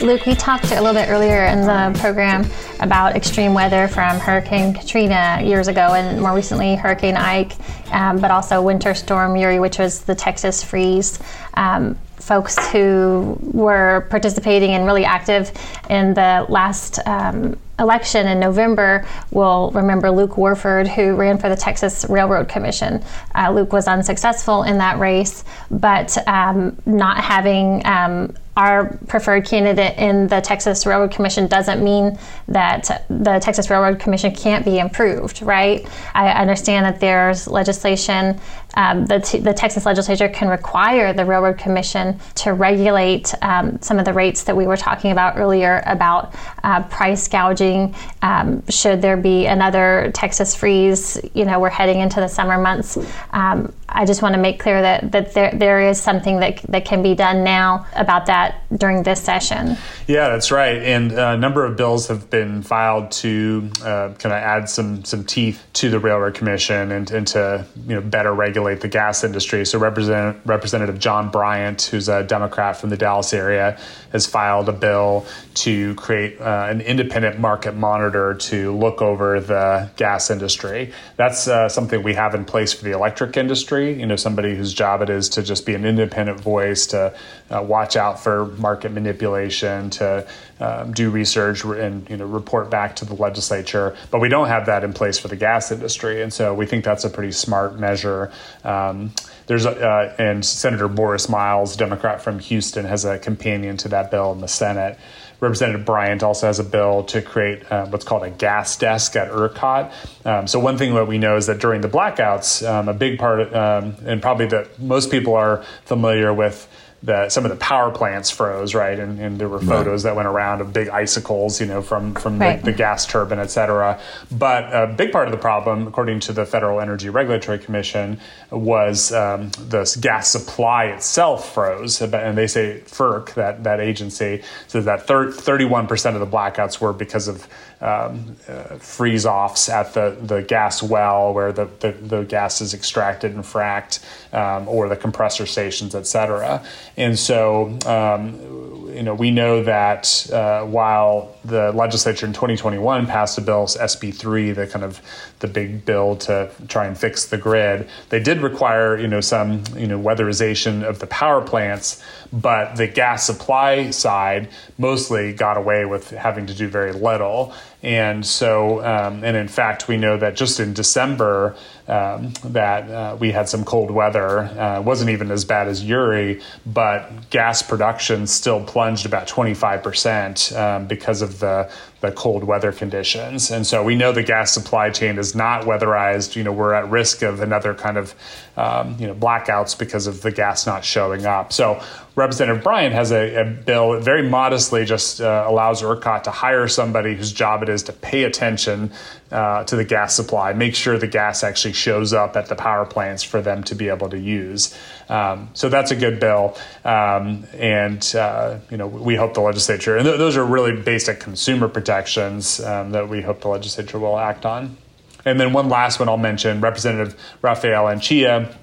Luke, 0.00 0.26
we 0.26 0.34
talked 0.34 0.72
a 0.72 0.80
little 0.80 0.92
bit 0.92 1.08
earlier 1.08 1.44
in 1.44 1.60
the 1.60 1.96
program 2.00 2.46
about 2.80 3.14
extreme 3.14 3.54
weather 3.54 3.86
from 3.86 4.18
Hurricane 4.18 4.74
Katrina 4.74 5.40
years 5.44 5.68
ago 5.68 5.94
and 5.94 6.20
more 6.20 6.34
recently 6.34 6.74
Hurricane 6.74 7.16
Ike, 7.16 7.52
um, 7.92 8.20
but 8.20 8.32
also 8.32 8.60
Winter 8.60 8.92
Storm 8.94 9.36
Uri, 9.36 9.60
which 9.60 9.78
was 9.78 10.02
the 10.02 10.14
Texas 10.14 10.64
freeze. 10.64 11.20
Um, 11.54 11.96
folks 12.16 12.58
who 12.70 13.38
were 13.40 14.06
participating 14.10 14.72
and 14.72 14.84
really 14.84 15.04
active 15.04 15.50
in 15.88 16.14
the 16.14 16.44
last 16.48 16.98
um, 17.06 17.56
election 17.78 18.26
in 18.26 18.40
November 18.40 19.06
We'll 19.30 19.70
remember 19.72 20.10
Luke 20.10 20.36
Warford, 20.36 20.88
who 20.88 21.14
ran 21.14 21.38
for 21.38 21.48
the 21.48 21.56
Texas 21.56 22.06
Railroad 22.08 22.48
Commission. 22.48 23.02
Uh, 23.34 23.50
Luke 23.50 23.72
was 23.72 23.86
unsuccessful 23.86 24.62
in 24.62 24.78
that 24.78 24.98
race, 24.98 25.44
but 25.70 26.16
um, 26.26 26.76
not 26.86 27.18
having 27.18 27.84
um, 27.86 28.34
our 28.56 28.98
preferred 29.06 29.46
candidate 29.46 29.96
in 29.98 30.26
the 30.26 30.40
Texas 30.40 30.84
Railroad 30.84 31.12
Commission 31.12 31.46
doesn't 31.46 31.84
mean 31.84 32.18
that 32.48 33.04
the 33.08 33.38
Texas 33.38 33.70
Railroad 33.70 34.00
Commission 34.00 34.34
can't 34.34 34.64
be 34.64 34.80
improved, 34.80 35.42
right? 35.42 35.86
I 36.14 36.30
understand 36.30 36.84
that 36.84 36.98
there's 36.98 37.46
legislation, 37.46 38.40
um, 38.78 39.04
the, 39.06 39.18
t- 39.18 39.40
the 39.40 39.52
Texas 39.52 39.84
legislature 39.84 40.28
can 40.28 40.48
require 40.48 41.12
the 41.12 41.24
Railroad 41.24 41.58
Commission 41.58 42.18
to 42.36 42.52
regulate 42.52 43.34
um, 43.42 43.82
some 43.82 43.98
of 43.98 44.04
the 44.04 44.12
rates 44.12 44.44
that 44.44 44.56
we 44.56 44.68
were 44.68 44.76
talking 44.76 45.10
about 45.10 45.36
earlier 45.36 45.82
about 45.84 46.34
uh, 46.62 46.84
price 46.84 47.26
gouging. 47.26 47.94
Um, 48.22 48.64
should 48.68 49.02
there 49.02 49.16
be 49.16 49.46
another 49.46 50.12
Texas 50.14 50.54
freeze, 50.54 51.20
you 51.34 51.44
know, 51.44 51.58
we're 51.58 51.70
heading 51.70 51.98
into 51.98 52.20
the 52.20 52.28
summer 52.28 52.56
months. 52.56 52.96
Um, 53.32 53.74
I 53.88 54.04
just 54.04 54.22
want 54.22 54.34
to 54.34 54.40
make 54.40 54.60
clear 54.60 54.80
that, 54.82 55.10
that 55.12 55.32
there, 55.32 55.50
there 55.54 55.80
is 55.80 56.00
something 56.00 56.38
that, 56.40 56.62
that 56.68 56.84
can 56.84 57.02
be 57.02 57.14
done 57.14 57.42
now 57.42 57.86
about 57.96 58.26
that 58.26 58.62
during 58.76 59.02
this 59.02 59.20
session. 59.20 59.76
Yeah, 60.06 60.28
that's 60.28 60.50
right. 60.50 60.76
And 60.76 61.12
a 61.12 61.36
number 61.36 61.64
of 61.64 61.76
bills 61.76 62.06
have 62.08 62.28
been 62.28 62.62
filed 62.62 63.10
to 63.12 63.70
uh, 63.82 64.12
kind 64.18 64.26
of 64.26 64.32
add 64.32 64.68
some 64.68 65.04
some 65.04 65.24
teeth 65.24 65.66
to 65.74 65.88
the 65.88 65.98
Railroad 65.98 66.34
Commission 66.34 66.92
and, 66.92 67.10
and 67.10 67.26
to 67.28 67.66
you 67.86 67.94
know 67.94 68.00
better 68.02 68.34
regulate 68.34 68.67
the 68.76 68.88
gas 68.88 69.24
industry. 69.24 69.66
So 69.66 69.78
Representative, 69.78 70.40
Representative 70.46 70.98
John 70.98 71.30
Bryant, 71.30 71.82
who's 71.82 72.08
a 72.08 72.22
Democrat 72.22 72.76
from 72.76 72.90
the 72.90 72.96
Dallas 72.96 73.34
area, 73.34 73.78
has 74.12 74.26
filed 74.26 74.68
a 74.68 74.72
bill 74.72 75.26
to 75.54 75.94
create 75.96 76.40
uh, 76.40 76.68
an 76.70 76.80
independent 76.80 77.38
market 77.38 77.74
monitor 77.74 78.34
to 78.34 78.74
look 78.76 79.02
over 79.02 79.40
the 79.40 79.90
gas 79.96 80.30
industry. 80.30 80.92
That's 81.16 81.48
uh, 81.48 81.68
something 81.68 82.02
we 82.02 82.14
have 82.14 82.34
in 82.34 82.44
place 82.44 82.72
for 82.72 82.84
the 82.84 82.92
electric 82.92 83.36
industry. 83.36 83.98
You 83.98 84.06
know, 84.06 84.16
somebody 84.16 84.54
whose 84.54 84.72
job 84.72 85.02
it 85.02 85.10
is 85.10 85.28
to 85.30 85.42
just 85.42 85.66
be 85.66 85.74
an 85.74 85.84
independent 85.84 86.40
voice 86.40 86.86
to 86.88 87.14
uh, 87.50 87.62
watch 87.62 87.96
out 87.96 88.20
for 88.20 88.28
for 88.28 88.46
market 88.60 88.92
manipulation 88.92 89.88
to 89.88 90.26
um, 90.60 90.92
do 90.92 91.10
research 91.10 91.64
and 91.64 92.08
you 92.10 92.16
know 92.16 92.26
report 92.26 92.68
back 92.68 92.94
to 92.96 93.04
the 93.06 93.14
legislature. 93.14 93.96
But 94.10 94.20
we 94.20 94.28
don't 94.28 94.48
have 94.48 94.66
that 94.66 94.84
in 94.84 94.92
place 94.92 95.18
for 95.18 95.28
the 95.28 95.36
gas 95.36 95.72
industry, 95.72 96.22
and 96.22 96.32
so 96.32 96.52
we 96.52 96.66
think 96.66 96.84
that's 96.84 97.04
a 97.04 97.10
pretty 97.10 97.32
smart 97.32 97.78
measure. 97.78 98.30
Um, 98.64 99.12
there's 99.46 99.64
a, 99.64 99.70
uh, 99.70 100.14
and 100.18 100.44
Senator 100.44 100.88
Borris 100.88 101.28
Miles, 101.28 101.76
Democrat 101.76 102.20
from 102.20 102.38
Houston, 102.38 102.84
has 102.84 103.04
a 103.04 103.18
companion 103.18 103.76
to 103.78 103.88
that 103.88 104.10
bill 104.10 104.32
in 104.32 104.40
the 104.40 104.48
Senate. 104.48 104.98
Representative 105.40 105.86
Bryant 105.86 106.22
also 106.22 106.46
has 106.48 106.58
a 106.58 106.64
bill 106.64 107.04
to 107.04 107.22
create 107.22 107.70
uh, 107.70 107.86
what's 107.86 108.04
called 108.04 108.24
a 108.24 108.30
gas 108.30 108.76
desk 108.76 109.14
at 109.14 109.30
ERCOT. 109.30 109.92
Um, 110.26 110.46
so 110.48 110.58
one 110.58 110.76
thing 110.76 110.94
that 110.94 111.06
we 111.06 111.16
know 111.18 111.36
is 111.36 111.46
that 111.46 111.60
during 111.60 111.80
the 111.80 111.88
blackouts, 111.88 112.68
um, 112.68 112.88
a 112.88 112.94
big 112.94 113.18
part, 113.18 113.40
of, 113.40 113.54
um, 113.54 113.94
and 114.04 114.20
probably 114.20 114.46
that 114.46 114.80
most 114.80 115.10
people 115.10 115.34
are 115.34 115.64
familiar 115.84 116.34
with 116.34 116.68
that 117.02 117.30
some 117.30 117.44
of 117.44 117.50
the 117.50 117.56
power 117.56 117.92
plants 117.92 118.28
froze, 118.30 118.74
right? 118.74 118.98
And, 118.98 119.20
and 119.20 119.38
there 119.38 119.48
were 119.48 119.60
photos 119.60 120.04
right. 120.04 120.10
that 120.10 120.16
went 120.16 120.26
around 120.26 120.60
of 120.60 120.72
big 120.72 120.88
icicles, 120.88 121.60
you 121.60 121.66
know, 121.66 121.80
from 121.80 122.14
from 122.14 122.40
right. 122.40 122.58
the, 122.58 122.72
the, 122.72 122.76
gas 122.76 123.06
turbine, 123.06 123.38
et 123.38 123.48
cetera. 123.48 124.00
But 124.32 124.64
a 124.74 124.92
big 124.92 125.12
part 125.12 125.28
of 125.28 125.32
the 125.32 125.38
problem, 125.38 125.86
according 125.86 126.20
to 126.20 126.32
the 126.32 126.44
Federal 126.44 126.80
Energy 126.80 127.08
Regulatory 127.08 127.58
Commission, 127.60 128.20
was 128.50 129.12
um, 129.12 129.50
the 129.50 129.98
gas 130.00 130.28
supply 130.28 130.86
itself 130.86 131.54
froze. 131.54 132.02
And 132.02 132.36
they 132.36 132.48
say 132.48 132.82
FERC, 132.86 133.34
that 133.34 133.62
that 133.64 133.78
agency, 133.78 134.42
says 134.66 134.84
that 134.86 135.06
thirty 135.06 135.64
one 135.64 135.86
percent 135.86 136.16
of 136.16 136.20
the 136.20 136.36
blackouts 136.36 136.80
were 136.80 136.92
because 136.92 137.28
of 137.28 137.46
um, 137.80 138.36
uh, 138.48 138.76
freeze 138.78 139.24
offs 139.24 139.68
at 139.68 139.94
the, 139.94 140.16
the 140.20 140.42
gas 140.42 140.82
well 140.82 141.32
where 141.32 141.52
the, 141.52 141.66
the, 141.80 141.92
the 141.92 142.22
gas 142.24 142.60
is 142.60 142.74
extracted 142.74 143.34
and 143.34 143.44
fracked, 143.44 144.00
um, 144.32 144.68
or 144.68 144.88
the 144.88 144.96
compressor 144.96 145.46
stations, 145.46 145.94
et 145.94 146.06
cetera. 146.06 146.64
And 146.96 147.18
so, 147.18 147.78
um, 147.86 148.58
you 148.92 149.02
know, 149.02 149.14
we 149.14 149.30
know 149.30 149.62
that 149.62 150.28
uh, 150.32 150.64
while 150.64 151.36
the 151.44 151.72
legislature 151.72 152.26
in 152.26 152.32
2021 152.32 153.06
passed 153.06 153.38
a 153.38 153.40
bill, 153.40 153.66
SB3, 153.66 154.54
the 154.54 154.66
kind 154.66 154.84
of 154.84 155.00
the 155.38 155.46
big 155.46 155.84
bill 155.84 156.16
to 156.16 156.50
try 156.68 156.86
and 156.86 156.98
fix 156.98 157.26
the 157.26 157.38
grid, 157.38 157.88
they 158.08 158.20
did 158.20 158.40
require, 158.40 158.98
you 158.98 159.06
know, 159.06 159.20
some, 159.20 159.62
you 159.76 159.86
know, 159.86 159.98
weatherization 159.98 160.82
of 160.82 160.98
the 160.98 161.06
power 161.06 161.40
plants, 161.40 162.02
but 162.32 162.74
the 162.74 162.86
gas 162.86 163.24
supply 163.24 163.90
side 163.90 164.48
mostly 164.78 165.32
got 165.32 165.56
away 165.56 165.84
with 165.84 166.10
having 166.10 166.46
to 166.46 166.54
do 166.54 166.68
very 166.68 166.92
little. 166.92 167.52
And 167.82 168.26
so, 168.26 168.84
um, 168.84 169.22
and 169.22 169.36
in 169.36 169.48
fact, 169.48 169.86
we 169.86 169.96
know 169.96 170.16
that 170.16 170.34
just 170.34 170.58
in 170.58 170.72
December, 170.74 171.56
um, 171.88 172.32
that 172.44 172.90
uh, 172.90 173.16
we 173.18 173.32
had 173.32 173.48
some 173.48 173.64
cold 173.64 173.90
weather. 173.90 174.40
Uh, 174.40 174.80
wasn't 174.82 175.10
even 175.10 175.30
as 175.30 175.44
bad 175.44 175.68
as 175.68 175.82
Uri, 175.82 176.40
but 176.66 177.30
gas 177.30 177.62
production 177.62 178.26
still 178.26 178.62
plunged 178.64 179.06
about 179.06 179.26
25% 179.26 180.56
um, 180.56 180.86
because 180.86 181.22
of 181.22 181.40
the 181.40 181.70
the 182.00 182.12
cold 182.12 182.44
weather 182.44 182.70
conditions. 182.70 183.50
And 183.50 183.66
so 183.66 183.82
we 183.82 183.96
know 183.96 184.12
the 184.12 184.22
gas 184.22 184.52
supply 184.52 184.90
chain 184.90 185.18
is 185.18 185.34
not 185.34 185.64
weatherized. 185.64 186.36
You 186.36 186.44
know, 186.44 186.52
we're 186.52 186.72
at 186.72 186.88
risk 186.88 187.22
of 187.22 187.40
another 187.40 187.74
kind 187.74 187.96
of, 187.96 188.14
um, 188.56 188.96
you 189.00 189.08
know, 189.08 189.14
blackouts 189.14 189.76
because 189.76 190.06
of 190.06 190.22
the 190.22 190.30
gas 190.30 190.64
not 190.64 190.84
showing 190.84 191.26
up. 191.26 191.52
So 191.52 191.82
Representative 192.14 192.62
Bryan 192.62 192.92
has 192.92 193.10
a, 193.10 193.40
a 193.40 193.44
bill 193.44 193.98
very 194.00 194.28
modestly 194.28 194.84
just 194.84 195.20
uh, 195.20 195.44
allows 195.48 195.82
ERCOT 195.82 196.22
to 196.24 196.30
hire 196.30 196.68
somebody 196.68 197.16
whose 197.16 197.32
job 197.32 197.64
it 197.64 197.68
is 197.68 197.82
to 197.84 197.92
pay 197.92 198.24
attention 198.24 198.92
uh, 199.30 199.64
to 199.64 199.76
the 199.76 199.84
gas 199.84 200.14
supply, 200.14 200.52
make 200.52 200.74
sure 200.74 200.98
the 200.98 201.06
gas 201.06 201.44
actually 201.44 201.74
shows 201.74 202.12
up 202.12 202.36
at 202.36 202.46
the 202.46 202.54
power 202.54 202.84
plants 202.86 203.22
for 203.22 203.42
them 203.42 203.62
to 203.64 203.74
be 203.74 203.88
able 203.88 204.08
to 204.08 204.18
use. 204.18 204.74
Um, 205.08 205.50
so 205.54 205.68
that's 205.68 205.90
a 205.90 205.96
good 205.96 206.18
bill, 206.20 206.56
um, 206.84 207.46
and 207.54 208.14
uh, 208.14 208.58
you 208.70 208.76
know 208.76 208.86
we 208.86 209.16
hope 209.16 209.34
the 209.34 209.40
legislature 209.40 209.96
and 209.96 210.06
th- 210.06 210.18
those 210.18 210.36
are 210.36 210.44
really 210.44 210.80
basic 210.80 211.20
consumer 211.20 211.68
protections 211.68 212.60
um, 212.60 212.92
that 212.92 213.08
we 213.08 213.22
hope 213.22 213.40
the 213.40 213.48
legislature 213.48 213.98
will 213.98 214.18
act 214.18 214.46
on. 214.46 214.76
And 215.24 215.38
then 215.38 215.52
one 215.52 215.68
last 215.68 215.98
one 215.98 216.08
I'll 216.08 216.16
mention: 216.16 216.60
Representative 216.60 217.18
Rafael 217.42 217.84
Anchia 217.84 218.54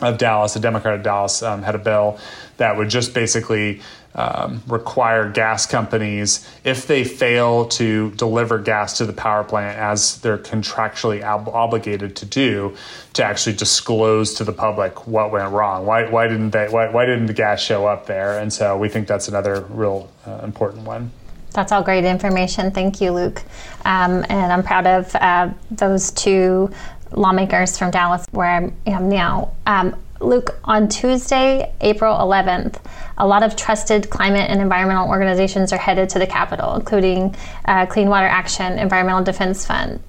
of 0.00 0.18
Dallas, 0.18 0.56
a 0.56 0.60
Democrat 0.60 0.94
of 0.94 1.02
Dallas, 1.02 1.42
um, 1.42 1.62
had 1.62 1.74
a 1.74 1.78
bill 1.78 2.18
that 2.56 2.76
would 2.76 2.88
just 2.88 3.14
basically 3.14 3.80
um, 4.14 4.62
require 4.66 5.30
gas 5.30 5.66
companies, 5.66 6.48
if 6.64 6.86
they 6.86 7.04
fail 7.04 7.66
to 7.66 8.10
deliver 8.12 8.58
gas 8.58 8.98
to 8.98 9.06
the 9.06 9.12
power 9.12 9.42
plant 9.44 9.78
as 9.78 10.18
they're 10.20 10.38
contractually 10.38 11.22
ob- 11.22 11.48
obligated 11.48 12.14
to 12.16 12.26
do, 12.26 12.76
to 13.14 13.24
actually 13.24 13.56
disclose 13.56 14.34
to 14.34 14.44
the 14.44 14.52
public 14.52 15.06
what 15.06 15.32
went 15.32 15.50
wrong. 15.52 15.86
Why, 15.86 16.08
why 16.08 16.28
didn't 16.28 16.50
they? 16.50 16.68
Why, 16.68 16.88
why 16.90 17.06
didn't 17.06 17.26
the 17.26 17.34
gas 17.34 17.62
show 17.62 17.86
up 17.86 18.06
there? 18.06 18.38
And 18.38 18.52
so 18.52 18.76
we 18.76 18.88
think 18.88 19.08
that's 19.08 19.28
another 19.28 19.62
real 19.70 20.10
uh, 20.26 20.40
important 20.42 20.84
one. 20.84 21.10
That's 21.52 21.70
all 21.70 21.82
great 21.82 22.04
information. 22.04 22.70
Thank 22.70 23.00
you, 23.00 23.12
Luke. 23.12 23.42
Um, 23.84 24.24
and 24.28 24.52
I'm 24.52 24.62
proud 24.62 24.86
of 24.86 25.14
uh, 25.16 25.50
those 25.70 26.10
two 26.12 26.70
lawmakers 27.12 27.76
from 27.76 27.90
Dallas, 27.90 28.24
where 28.30 28.48
I 28.48 28.90
am 28.90 29.08
now. 29.08 29.52
Um, 29.66 29.94
Luke, 30.22 30.58
on 30.64 30.88
Tuesday, 30.88 31.74
April 31.80 32.16
11th, 32.16 32.80
a 33.18 33.26
lot 33.26 33.42
of 33.42 33.56
trusted 33.56 34.10
climate 34.10 34.50
and 34.50 34.60
environmental 34.60 35.08
organizations 35.08 35.72
are 35.72 35.78
headed 35.78 36.08
to 36.10 36.18
the 36.18 36.26
Capitol, 36.26 36.74
including 36.74 37.34
uh, 37.66 37.86
Clean 37.86 38.08
Water 38.08 38.26
Action, 38.26 38.78
Environmental 38.78 39.22
Defense 39.22 39.66
Fund, 39.66 40.00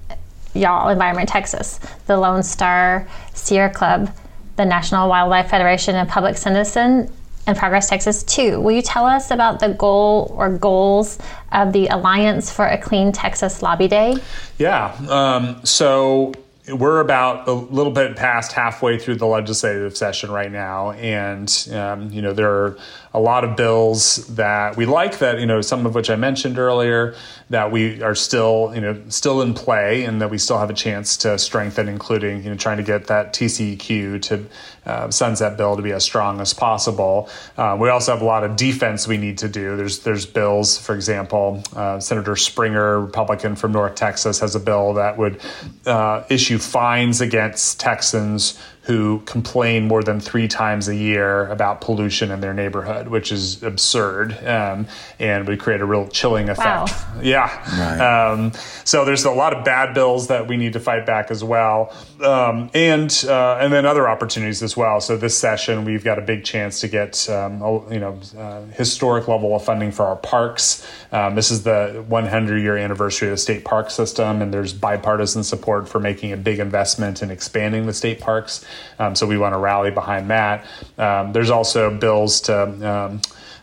Y'all 0.54 0.88
Environment 0.88 1.28
Texas, 1.28 1.80
the 2.06 2.16
Lone 2.16 2.42
Star 2.42 3.08
Sierra 3.34 3.72
Club, 3.72 4.14
the 4.56 4.64
National 4.64 5.08
Wildlife 5.08 5.50
Federation, 5.50 5.96
and 5.96 6.08
Public 6.08 6.36
Citizen, 6.36 7.10
and 7.46 7.56
Progress 7.56 7.88
Texas 7.88 8.22
too. 8.22 8.60
Will 8.60 8.72
you 8.72 8.82
tell 8.82 9.04
us 9.04 9.30
about 9.30 9.60
the 9.60 9.68
goal 9.70 10.34
or 10.36 10.48
goals 10.48 11.18
of 11.52 11.72
the 11.72 11.88
Alliance 11.88 12.50
for 12.50 12.64
a 12.66 12.78
Clean 12.78 13.12
Texas 13.12 13.62
Lobby 13.62 13.88
Day? 13.88 14.16
Yeah. 14.58 14.94
Um, 15.08 15.64
so 15.64 16.32
we're 16.68 17.00
about 17.00 17.46
a 17.46 17.52
little 17.52 17.92
bit 17.92 18.16
past 18.16 18.52
halfway 18.52 18.98
through 18.98 19.16
the 19.16 19.26
legislative 19.26 19.96
session 19.96 20.30
right 20.30 20.50
now, 20.50 20.92
and 20.92 21.68
um, 21.72 22.10
you 22.10 22.22
know 22.22 22.32
there 22.32 22.50
are 22.50 22.78
a 23.14 23.20
lot 23.20 23.44
of 23.44 23.56
bills 23.56 24.26
that 24.34 24.76
we 24.76 24.84
like 24.84 25.18
that 25.18 25.38
you 25.38 25.46
know 25.46 25.60
some 25.60 25.86
of 25.86 25.94
which 25.94 26.10
I 26.10 26.16
mentioned 26.16 26.58
earlier 26.58 27.14
that 27.50 27.70
we 27.70 28.02
are 28.02 28.14
still 28.14 28.72
you 28.74 28.80
know 28.80 29.00
still 29.08 29.42
in 29.42 29.54
play 29.54 30.04
and 30.04 30.20
that 30.20 30.30
we 30.30 30.38
still 30.38 30.58
have 30.58 30.70
a 30.70 30.74
chance 30.74 31.16
to 31.18 31.38
strengthen, 31.38 31.88
including 31.88 32.42
you 32.42 32.50
know 32.50 32.56
trying 32.56 32.78
to 32.78 32.82
get 32.82 33.06
that 33.08 33.32
TCEQ 33.34 34.22
to 34.22 34.46
uh, 34.86 35.10
sunset 35.10 35.56
bill 35.56 35.76
to 35.76 35.82
be 35.82 35.92
as 35.92 36.04
strong 36.04 36.40
as 36.40 36.54
possible. 36.54 37.28
Uh, 37.56 37.76
we 37.78 37.88
also 37.88 38.12
have 38.12 38.22
a 38.22 38.24
lot 38.24 38.44
of 38.44 38.56
defense 38.56 39.06
we 39.06 39.16
need 39.18 39.38
to 39.38 39.48
do. 39.48 39.76
There's 39.76 40.00
there's 40.00 40.26
bills, 40.26 40.78
for 40.78 40.94
example, 40.94 41.62
uh, 41.76 42.00
Senator 42.00 42.36
Springer, 42.36 43.00
Republican 43.00 43.56
from 43.56 43.72
North 43.72 43.94
Texas, 43.94 44.40
has 44.40 44.54
a 44.54 44.60
bill 44.60 44.94
that 44.94 45.18
would 45.18 45.40
uh, 45.86 46.24
issue 46.30 46.58
fines 46.58 47.20
against 47.20 47.78
Texans 47.78 48.58
who 48.84 49.20
complain 49.20 49.88
more 49.88 50.02
than 50.02 50.20
three 50.20 50.46
times 50.46 50.88
a 50.88 50.94
year 50.94 51.46
about 51.48 51.80
pollution 51.80 52.30
in 52.30 52.40
their 52.40 52.52
neighborhood, 52.52 53.08
which 53.08 53.32
is 53.32 53.62
absurd 53.62 54.32
um, 54.46 54.86
and 55.18 55.48
would 55.48 55.58
create 55.58 55.80
a 55.80 55.86
real 55.86 56.06
chilling 56.08 56.50
effect. 56.50 56.90
Wow. 56.90 57.20
Yeah. 57.22 57.46
Right. 57.80 58.30
Um, 58.30 58.52
so 58.84 59.06
there's 59.06 59.24
a 59.24 59.30
lot 59.30 59.56
of 59.56 59.64
bad 59.64 59.94
bills 59.94 60.26
that 60.26 60.48
we 60.48 60.58
need 60.58 60.74
to 60.74 60.80
fight 60.80 61.06
back 61.06 61.30
as 61.30 61.42
well, 61.42 61.94
um, 62.22 62.70
and 62.74 63.24
uh, 63.26 63.56
and 63.58 63.72
then 63.72 63.86
other 63.86 64.06
opportunities 64.06 64.62
as 64.62 64.76
well. 64.76 65.00
So 65.00 65.16
this 65.16 65.36
session 65.36 65.86
we've 65.86 66.04
got 66.04 66.18
a 66.18 66.22
big 66.22 66.44
chance 66.44 66.80
to 66.80 66.88
get 66.88 67.28
um, 67.30 67.60
you 67.90 68.00
know 68.00 68.20
uh, 68.36 68.64
historic 68.74 69.28
level 69.28 69.56
of 69.56 69.64
funding 69.64 69.92
for 69.92 70.04
our 70.04 70.16
parks. 70.16 70.86
Um, 71.10 71.36
this 71.36 71.50
is 71.50 71.62
the 71.62 72.04
100 72.08 72.58
year 72.58 72.76
anniversary 72.76 73.28
of 73.28 73.34
the 73.34 73.38
state 73.38 73.64
park 73.64 73.90
system, 73.90 74.42
and 74.42 74.52
there's 74.52 74.74
bipartisan 74.74 75.42
support 75.42 75.88
for 75.88 76.00
making 76.00 76.32
a 76.32 76.36
big 76.36 76.58
investment 76.58 77.22
in 77.22 77.30
expanding 77.30 77.86
the 77.86 77.94
state 77.94 78.20
parks. 78.20 78.64
Um, 78.98 79.14
so 79.14 79.26
we 79.26 79.38
want 79.38 79.54
to 79.54 79.58
rally 79.58 79.90
behind 79.90 80.30
that. 80.30 80.64
Um, 80.98 81.32
there's 81.32 81.50
also 81.50 81.96
bills 81.96 82.40
to 82.42 82.62
um, 82.88 83.20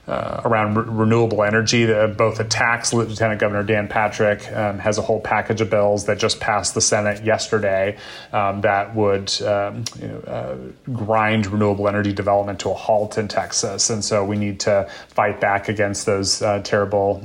uh, 0.07 0.41
around 0.45 0.75
re- 0.75 0.83
renewable 0.87 1.43
energy. 1.43 1.91
Uh, 1.91 2.07
both 2.07 2.37
the 2.37 2.43
tax 2.43 2.93
Lieutenant 2.93 3.39
Governor 3.39 3.63
Dan 3.63 3.87
Patrick 3.87 4.51
um, 4.51 4.79
has 4.79 4.97
a 4.97 5.01
whole 5.01 5.21
package 5.21 5.61
of 5.61 5.69
bills 5.69 6.05
that 6.05 6.17
just 6.17 6.39
passed 6.39 6.73
the 6.73 6.81
Senate 6.81 7.23
yesterday 7.23 7.97
um, 8.33 8.61
that 8.61 8.95
would 8.95 9.41
um, 9.43 9.83
you 9.99 10.07
know, 10.07 10.19
uh, 10.27 10.57
grind 10.91 11.47
renewable 11.47 11.87
energy 11.87 12.13
development 12.13 12.59
to 12.59 12.69
a 12.71 12.73
halt 12.73 13.17
in 13.17 13.27
Texas, 13.27 13.89
and 13.89 14.03
so 14.03 14.25
we 14.25 14.37
need 14.37 14.59
to 14.59 14.89
fight 15.07 15.39
back 15.39 15.69
against 15.69 16.05
those 16.05 16.41
uh, 16.41 16.59
terrible 16.63 17.21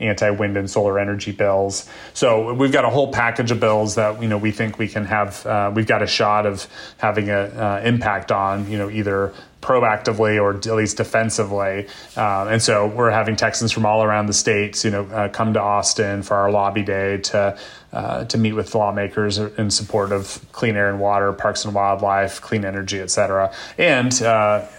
um, 0.00 0.06
anti-wind 0.06 0.56
and 0.56 0.70
solar 0.70 0.98
energy 0.98 1.32
bills. 1.32 1.88
So 2.12 2.52
we've 2.54 2.72
got 2.72 2.84
a 2.84 2.90
whole 2.90 3.12
package 3.12 3.50
of 3.50 3.60
bills 3.60 3.94
that 3.94 4.20
you 4.22 4.28
know 4.28 4.38
we 4.38 4.50
think 4.50 4.78
we 4.78 4.88
can 4.88 5.04
have. 5.04 5.44
Uh, 5.46 5.72
we've 5.74 5.86
got 5.86 6.02
a 6.02 6.06
shot 6.06 6.46
of 6.46 6.66
having 6.98 7.30
an 7.30 7.56
uh, 7.56 7.82
impact 7.84 8.32
on 8.32 8.70
you 8.70 8.78
know 8.78 8.90
either 8.90 9.32
proactively 9.64 10.34
or 10.42 10.50
at 10.54 10.66
least 10.66 10.96
defensively. 10.98 11.86
Uh, 12.16 12.52
and 12.52 12.60
so 12.62 12.86
we're 12.86 13.10
having 13.10 13.36
Texans 13.36 13.72
from 13.72 13.86
all 13.86 14.02
around 14.02 14.26
the 14.26 14.38
states, 14.44 14.84
you 14.84 14.90
know, 14.90 15.04
uh, 15.06 15.28
come 15.28 15.54
to 15.54 15.60
Austin 15.60 16.22
for 16.22 16.36
our 16.36 16.50
lobby 16.50 16.82
day 16.82 17.18
to 17.18 17.56
uh, 17.94 18.24
to 18.24 18.38
meet 18.38 18.54
with 18.54 18.74
lawmakers 18.74 19.38
in 19.38 19.70
support 19.70 20.10
of 20.10 20.44
clean 20.50 20.74
air 20.74 20.90
and 20.90 20.98
water, 20.98 21.32
parks 21.32 21.64
and 21.64 21.72
wildlife, 21.74 22.40
clean 22.40 22.64
energy, 22.64 22.98
et 22.98 23.08
cetera. 23.08 23.52
And 23.78 24.12
uh, 24.20 24.26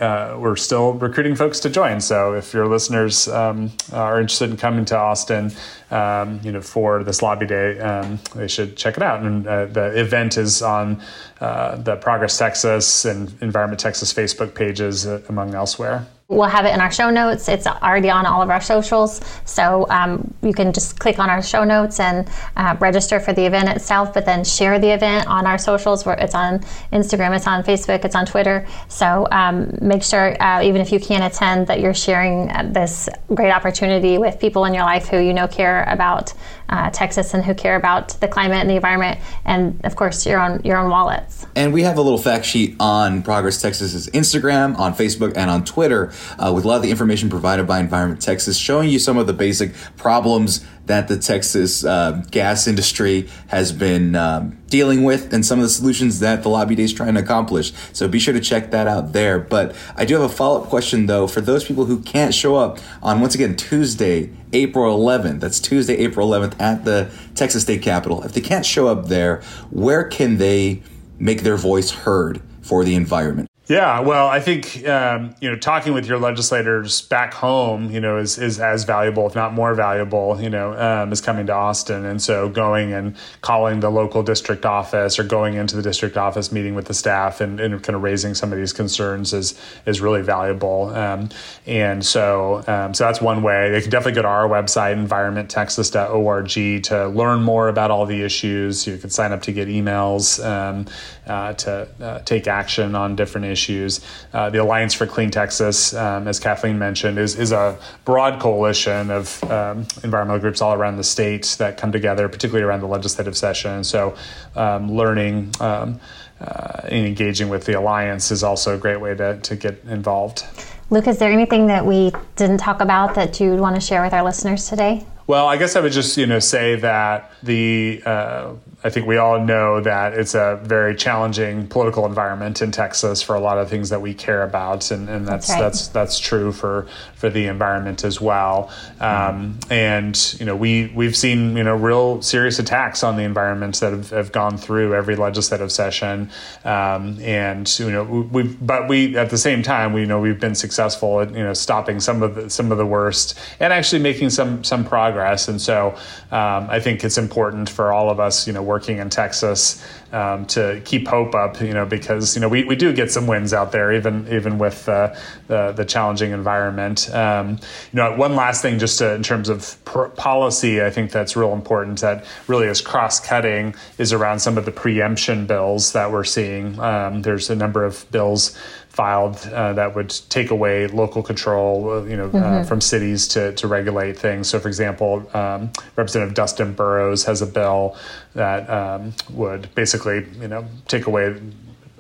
uh, 0.02 0.38
we're 0.38 0.58
still 0.58 0.94
recruiting 0.94 1.36
folks 1.36 1.62
to 1.62 1.70
join. 1.70 2.02
So 2.02 2.34
if 2.34 2.54
your 2.54 2.68
listeners 2.68 3.30
um, 3.30 3.72
are 3.94 4.20
interested 4.20 4.50
in 4.50 4.58
coming 4.58 4.84
to 4.86 4.98
Austin, 4.98 5.52
um, 5.96 6.40
you 6.44 6.52
know, 6.52 6.62
for 6.62 7.04
this 7.04 7.22
lobby 7.22 7.46
day, 7.46 7.80
um, 7.80 8.20
they 8.36 8.48
should 8.48 8.76
check 8.76 8.98
it 8.98 9.04
out. 9.04 9.22
And 9.24 9.48
uh, 9.48 9.66
the 9.68 9.98
event 9.98 10.38
is 10.38 10.62
on 10.62 11.02
uh, 11.40 11.78
the 11.78 11.96
Progress 11.96 12.38
Texas 12.38 13.06
and 13.06 13.34
Environment 13.42 13.80
Texas 13.80 14.14
Facebook 14.14 14.54
pages, 14.54 15.06
among 15.06 15.56
elsewhere. 15.56 16.06
We'll 16.28 16.50
have 16.50 16.66
it 16.66 16.74
in 16.74 16.82
our 16.82 16.92
show 16.92 17.12
notes. 17.12 17.48
It's 17.48 17.68
already 17.68 18.10
on 18.10 18.26
all 18.26 18.42
of 18.42 18.50
our 18.50 18.60
socials. 18.60 19.22
So 19.46 19.86
um, 19.92 20.34
you 20.42 20.54
can 20.54 20.74
just 20.74 20.98
click 21.00 21.20
on 21.20 21.30
our 21.30 21.44
show 21.44 21.64
notes 21.64 22.00
and 22.00 22.28
uh, 22.58 22.76
register 22.80 23.20
for 23.20 23.32
the 23.32 23.46
event 23.46 23.70
itself, 23.70 24.12
but 24.12 24.26
then 24.26 24.44
share 24.44 24.80
the 24.80 24.90
event 24.90 25.28
on 25.28 25.46
our 25.46 25.60
socials. 25.60 26.04
Where 26.04 26.16
it's 26.16 26.34
on 26.34 26.62
Instagram, 26.92 27.36
it's 27.36 27.46
on 27.46 27.64
Facebook, 27.64 28.04
it's 28.06 28.16
on 28.16 28.26
Twitter. 28.26 28.66
So 28.88 29.28
um, 29.30 29.78
make 29.82 30.02
sure, 30.02 30.36
uh, 30.42 30.64
even 30.64 30.82
if 30.82 30.92
you 30.92 31.00
can't 31.00 31.32
attend, 31.32 31.68
that 31.68 31.80
you're 31.80 31.94
sharing 31.94 32.50
uh, 32.50 32.72
this 32.74 33.08
great 33.36 33.52
opportunity 33.52 34.18
with 34.18 34.40
people 34.40 34.66
in 34.66 34.74
your 34.74 34.84
life 34.84 35.08
who 35.08 35.20
you 35.20 35.34
know 35.34 35.48
care 35.48 35.84
about 35.84 36.34
uh, 36.70 36.90
Texas 36.90 37.34
and 37.34 37.44
who 37.44 37.54
care 37.54 37.76
about 37.76 38.10
the 38.22 38.28
climate 38.28 38.58
and 38.58 38.70
the 38.70 38.76
environment, 38.76 39.20
and 39.46 39.80
of 39.84 39.96
course 39.96 40.26
your 40.26 40.40
own 40.40 40.62
your 40.64 40.78
own 40.78 40.90
wallets. 40.90 41.46
And 41.56 41.74
we 41.74 41.84
have 41.84 41.98
a 41.98 42.02
little 42.02 42.18
fact 42.18 42.46
sheet 42.46 42.76
on 42.80 43.24
Progress 43.24 43.62
Texas's 43.62 44.08
Instagram, 44.10 44.78
on 44.78 44.94
Facebook, 44.94 45.34
and 45.36 45.50
on 45.50 45.64
Twitter 45.64 46.12
uh, 46.38 46.52
with 46.54 46.66
a 46.66 46.68
lot 46.68 46.78
of 46.78 46.82
the 46.82 46.92
information 46.92 47.30
provided 47.30 47.68
by 47.68 47.80
Environment 47.80 48.22
Texas, 48.22 48.58
showing 48.58 48.90
you 48.90 49.00
some 49.00 49.18
of 49.18 49.28
the 49.28 49.34
basic 49.34 49.74
problems 49.98 50.66
that 50.86 51.08
the 51.08 51.18
Texas 51.18 51.84
uh, 51.84 52.24
gas 52.32 52.68
industry 52.68 53.28
has 53.48 53.72
been 53.72 54.16
um, 54.16 54.58
dealing 54.68 55.04
with 55.04 55.34
and 55.34 55.46
some 55.46 55.60
of 55.60 55.64
the 55.64 55.70
solutions 55.70 56.20
that 56.20 56.44
the 56.44 56.50
Lobby 56.50 56.76
Day 56.76 56.84
is 56.84 56.94
trying 56.94 57.16
to 57.16 57.22
accomplish. 57.22 57.74
So 57.94 58.08
be 58.08 58.20
sure 58.20 58.34
to 58.34 58.40
check 58.40 58.72
that 58.72 58.88
out 58.88 59.14
there. 59.14 59.40
But 59.40 59.76
I 59.96 60.06
do 60.06 60.16
have 60.16 60.24
a 60.24 60.34
follow 60.34 60.62
up 60.62 60.70
question 60.70 61.06
though 61.06 61.28
for 61.28 61.42
those 61.42 61.64
people 61.64 61.86
who 61.86 62.02
can't 62.02 62.34
show 62.34 62.56
up 62.56 62.80
on 63.02 63.22
once 63.22 63.36
again 63.36 63.56
Tuesday, 63.56 64.30
April 64.54 64.98
11th. 64.98 65.40
That's 65.40 65.60
Tuesday, 65.60 65.96
April 65.98 66.30
11th 66.30 66.60
at 66.60 66.86
the 66.86 67.12
Texas 67.36 67.64
State 67.64 67.82
Capitol. 67.82 68.24
If 68.24 68.34
they 68.34 68.42
can't 68.42 68.66
show 68.66 68.88
up 68.88 69.08
there, 69.08 69.42
where 69.72 70.04
can 70.04 70.38
they 70.38 70.84
make 71.18 71.42
their 71.44 71.58
voice 71.58 71.92
heard 71.92 72.42
for 72.62 72.84
the 72.84 72.96
environment? 72.96 73.50
Yeah, 73.68 74.02
well, 74.02 74.28
I 74.28 74.42
think 74.42 74.88
um, 74.88 75.34
you 75.40 75.50
know 75.50 75.56
talking 75.56 75.94
with 75.94 76.06
your 76.06 76.20
legislators 76.20 77.02
back 77.02 77.34
home, 77.34 77.90
you 77.90 78.00
know, 78.00 78.18
is, 78.20 78.38
is 78.38 78.60
as 78.60 78.84
valuable, 78.84 79.26
if 79.26 79.34
not 79.34 79.54
more 79.56 79.74
valuable, 79.74 80.40
you 80.40 80.52
know, 80.52 80.74
um, 80.74 81.12
as 81.12 81.20
coming 81.20 81.48
to 81.48 81.54
Austin. 81.54 82.06
And 82.06 82.22
so 82.22 82.48
going 82.48 82.94
and 82.94 83.16
calling 83.42 83.80
the 83.80 83.90
local 83.90 84.22
district 84.22 84.68
office 84.68 85.18
or 85.18 85.24
going 85.24 85.56
into 85.56 85.76
the 85.76 85.82
district 85.82 86.16
office, 86.16 86.52
meeting 86.52 86.76
with 86.76 86.86
the 86.86 86.94
staff, 86.94 87.42
and, 87.42 87.60
and 87.60 87.82
kind 87.82 87.96
of 87.96 88.04
raising 88.04 88.36
some 88.36 88.54
of 88.54 88.60
these 88.60 88.72
concerns 88.72 89.34
is 89.34 89.60
is 89.88 90.00
really 90.00 90.22
valuable. 90.22 90.90
Um, 90.94 91.30
and 91.66 92.06
so 92.06 92.64
um, 92.68 92.94
so 92.94 93.06
that's 93.06 93.20
one 93.20 93.42
way. 93.42 93.72
They 93.72 93.82
can 93.82 93.90
definitely 93.90 94.14
go 94.14 94.22
to 94.22 94.28
our 94.28 94.48
website, 94.48 94.94
environmenttexas.org, 94.94 96.84
to 96.84 97.08
learn 97.08 97.42
more 97.42 97.68
about 97.68 97.90
all 97.90 98.06
the 98.06 98.22
issues. 98.22 98.86
You 98.86 99.00
can 99.00 99.10
sign 99.10 99.32
up 99.32 99.42
to 99.42 99.52
get 99.52 99.68
emails 99.70 100.46
um, 100.46 100.86
uh, 101.26 101.54
to 101.54 101.88
uh, 102.00 102.20
take 102.20 102.46
action 102.48 102.94
on 102.94 103.16
different 103.16 103.46
issues 103.48 103.55
issues. 103.56 104.02
Uh, 104.34 104.50
the 104.50 104.60
Alliance 104.66 104.94
for 104.94 105.08
Clean 105.08 105.32
Texas, 105.32 105.94
um, 105.94 106.28
as 106.28 106.40
Kathleen 106.40 106.78
mentioned, 106.78 107.18
is, 107.18 107.40
is 107.40 107.52
a 107.52 107.78
broad 108.04 108.42
coalition 108.42 109.12
of 109.12 109.26
um, 109.46 109.88
environmental 110.04 110.40
groups 110.40 110.62
all 110.62 110.74
around 110.74 110.98
the 110.98 111.04
state 111.04 111.56
that 111.60 111.78
come 111.78 111.92
together, 111.92 112.28
particularly 112.28 112.66
around 112.68 112.82
the 112.82 112.92
legislative 112.98 113.36
session. 113.38 113.84
So, 113.84 114.16
um, 114.56 114.92
learning 114.92 115.54
um, 115.60 116.00
uh, 116.42 116.82
and 116.84 117.06
engaging 117.08 117.50
with 117.50 117.64
the 117.66 117.74
Alliance 117.74 118.32
is 118.32 118.44
also 118.44 118.76
a 118.76 118.78
great 118.78 119.00
way 119.00 119.16
to, 119.16 119.40
to 119.40 119.56
get 119.56 119.82
involved. 119.88 120.44
Luke, 120.90 121.08
is 121.08 121.18
there 121.18 121.32
anything 121.32 121.68
that 121.68 121.86
we 121.86 122.12
didn't 122.36 122.58
talk 122.58 122.82
about 122.82 123.16
that 123.16 123.40
you'd 123.40 123.60
want 123.60 123.76
to 123.76 123.82
share 123.82 124.04
with 124.04 124.14
our 124.14 124.24
listeners 124.24 124.70
today? 124.70 125.06
Well, 125.28 125.48
I 125.48 125.58
guess 125.58 125.76
I 125.76 125.80
would 125.80 125.92
just 125.92 126.18
you 126.18 126.28
know 126.28 126.40
say 126.40 126.76
that 126.76 127.32
the 127.42 128.02
uh, 128.06 128.54
I 128.84 128.92
think 128.92 129.08
we 129.08 129.18
all 129.18 129.44
know 129.44 129.82
that 129.82 130.14
it's 130.14 130.36
a 130.36 130.60
very 130.64 130.96
challenging 130.96 131.66
political 131.66 132.06
environment 132.06 132.62
in 132.62 132.72
Texas 132.72 133.24
for 133.24 133.36
a 133.36 133.40
lot 133.40 133.58
of 133.58 133.68
things 133.68 133.90
that 133.90 134.00
we 134.00 134.14
care 134.14 134.44
about, 134.44 134.92
and, 134.92 135.10
and 135.10 135.28
that's 135.28 135.48
that's, 135.48 135.60
that's 135.60 135.88
that's 135.88 136.20
true 136.20 136.52
for 136.52 136.86
for 137.16 137.32
the 137.32 137.48
environment 137.48 138.04
as 138.04 138.22
well. 138.22 138.72
Um, 139.00 139.60
and 139.72 140.36
you 140.40 140.46
know, 140.46 140.56
we 140.56 140.92
we've 140.94 141.16
seen 141.16 141.58
you 141.58 141.64
know 141.64 141.76
real 141.76 142.22
serious 142.22 142.60
attacks 142.60 143.04
on 143.04 143.16
the 143.16 143.24
environment 143.24 143.80
that 143.80 143.94
have, 143.94 144.12
have 144.12 144.32
gone 144.32 144.56
through 144.56 144.94
every 144.94 145.16
legislative 145.16 145.72
session, 145.72 146.30
um, 146.64 147.18
and 147.22 147.80
you 147.80 147.90
know, 147.90 148.04
we 148.04 148.44
but 148.44 148.88
we 148.88 149.18
at 149.18 149.32
the 149.32 149.38
same 149.40 149.64
time 149.64 149.94
we 149.94 150.02
you 150.02 150.08
know 150.08 150.20
we've 150.20 150.40
been 150.40 150.54
successful 150.54 151.22
at 151.22 151.32
you 151.32 151.44
know 151.44 151.56
stopping 151.56 152.00
some 152.00 152.22
of 152.22 152.36
the 152.36 152.52
some 152.52 152.72
of 152.72 152.78
the 152.78 152.86
worst 152.86 153.36
and 153.60 153.74
actually 153.74 154.04
making 154.04 154.30
some 154.30 154.64
some 154.64 154.86
progress. 154.86 155.15
And 155.48 155.62
so 155.62 155.96
um, 156.32 156.68
I 156.70 156.80
think 156.80 157.04
it's 157.04 157.18
important 157.18 157.70
for 157.70 157.92
all 157.92 158.10
of 158.10 158.20
us, 158.20 158.48
you 158.48 158.54
know 158.54 158.64
working 158.64 158.98
in 158.98 159.10
Texas 159.10 159.84
um, 160.12 160.46
to 160.46 160.82
keep 160.86 161.08
hope 161.08 161.36
up, 161.36 161.60
you 161.60 161.74
know, 161.74 161.86
because 161.86 162.36
you 162.36 162.42
know 162.42 162.48
we, 162.48 162.64
we 162.64 162.76
do 162.76 162.94
get 162.94 163.12
some 163.12 163.28
wins 163.28 163.54
out 163.54 163.72
there, 163.72 163.92
even 163.92 164.28
even 164.32 164.58
with 164.58 164.88
uh, 164.88 165.14
the 165.48 165.74
the 165.74 165.84
challenging 165.86 166.32
environment. 166.32 167.14
Um, 167.14 167.52
you 167.92 167.98
know, 167.98 168.16
one 168.16 168.36
last 168.36 168.62
thing, 168.62 168.80
just 168.80 169.00
to, 169.00 169.14
in 169.14 169.24
terms 169.24 169.50
of 169.50 169.84
policy, 170.16 170.82
I 170.82 170.90
think 170.90 171.12
that's 171.12 171.36
real 171.36 171.54
important. 171.54 172.00
That 172.00 172.26
really 172.48 172.68
is 172.68 172.82
cross 172.82 173.20
cutting 173.20 173.76
is 173.98 174.14
around 174.14 174.40
some 174.40 174.58
of 174.58 174.66
the 174.66 174.72
preemption 174.72 175.46
bills 175.48 175.92
that 175.94 176.12
we're 176.12 176.24
seeing. 176.24 176.80
Um, 176.80 177.22
there's 177.22 177.50
a 177.50 177.56
number 177.56 177.84
of 177.84 178.10
bills 178.12 178.58
filed 178.96 179.36
uh, 179.52 179.74
that 179.74 179.94
would 179.94 180.10
take 180.30 180.52
away 180.52 180.88
local 180.88 181.22
control, 181.22 181.92
uh, 181.92 182.04
you 182.04 182.16
know, 182.16 182.28
uh, 182.28 182.32
mm-hmm. 182.32 182.44
uh, 182.44 182.64
from 182.64 182.80
cities 182.80 183.28
to, 183.28 183.52
to 183.54 183.68
regulate 183.68 184.18
things. 184.18 184.48
So, 184.48 184.58
for 184.58 184.70
example, 184.70 185.30
um, 185.34 185.70
Representative 185.98 186.34
Dustin 186.34 186.74
Burrows 186.74 187.26
has 187.26 187.42
a 187.42 187.46
bill 187.46 187.98
that 188.36 188.70
um, 188.70 189.14
would 189.32 189.74
basically, 189.76 190.26
you 190.40 190.48
know, 190.48 190.66
take 190.88 191.08
away 191.08 191.36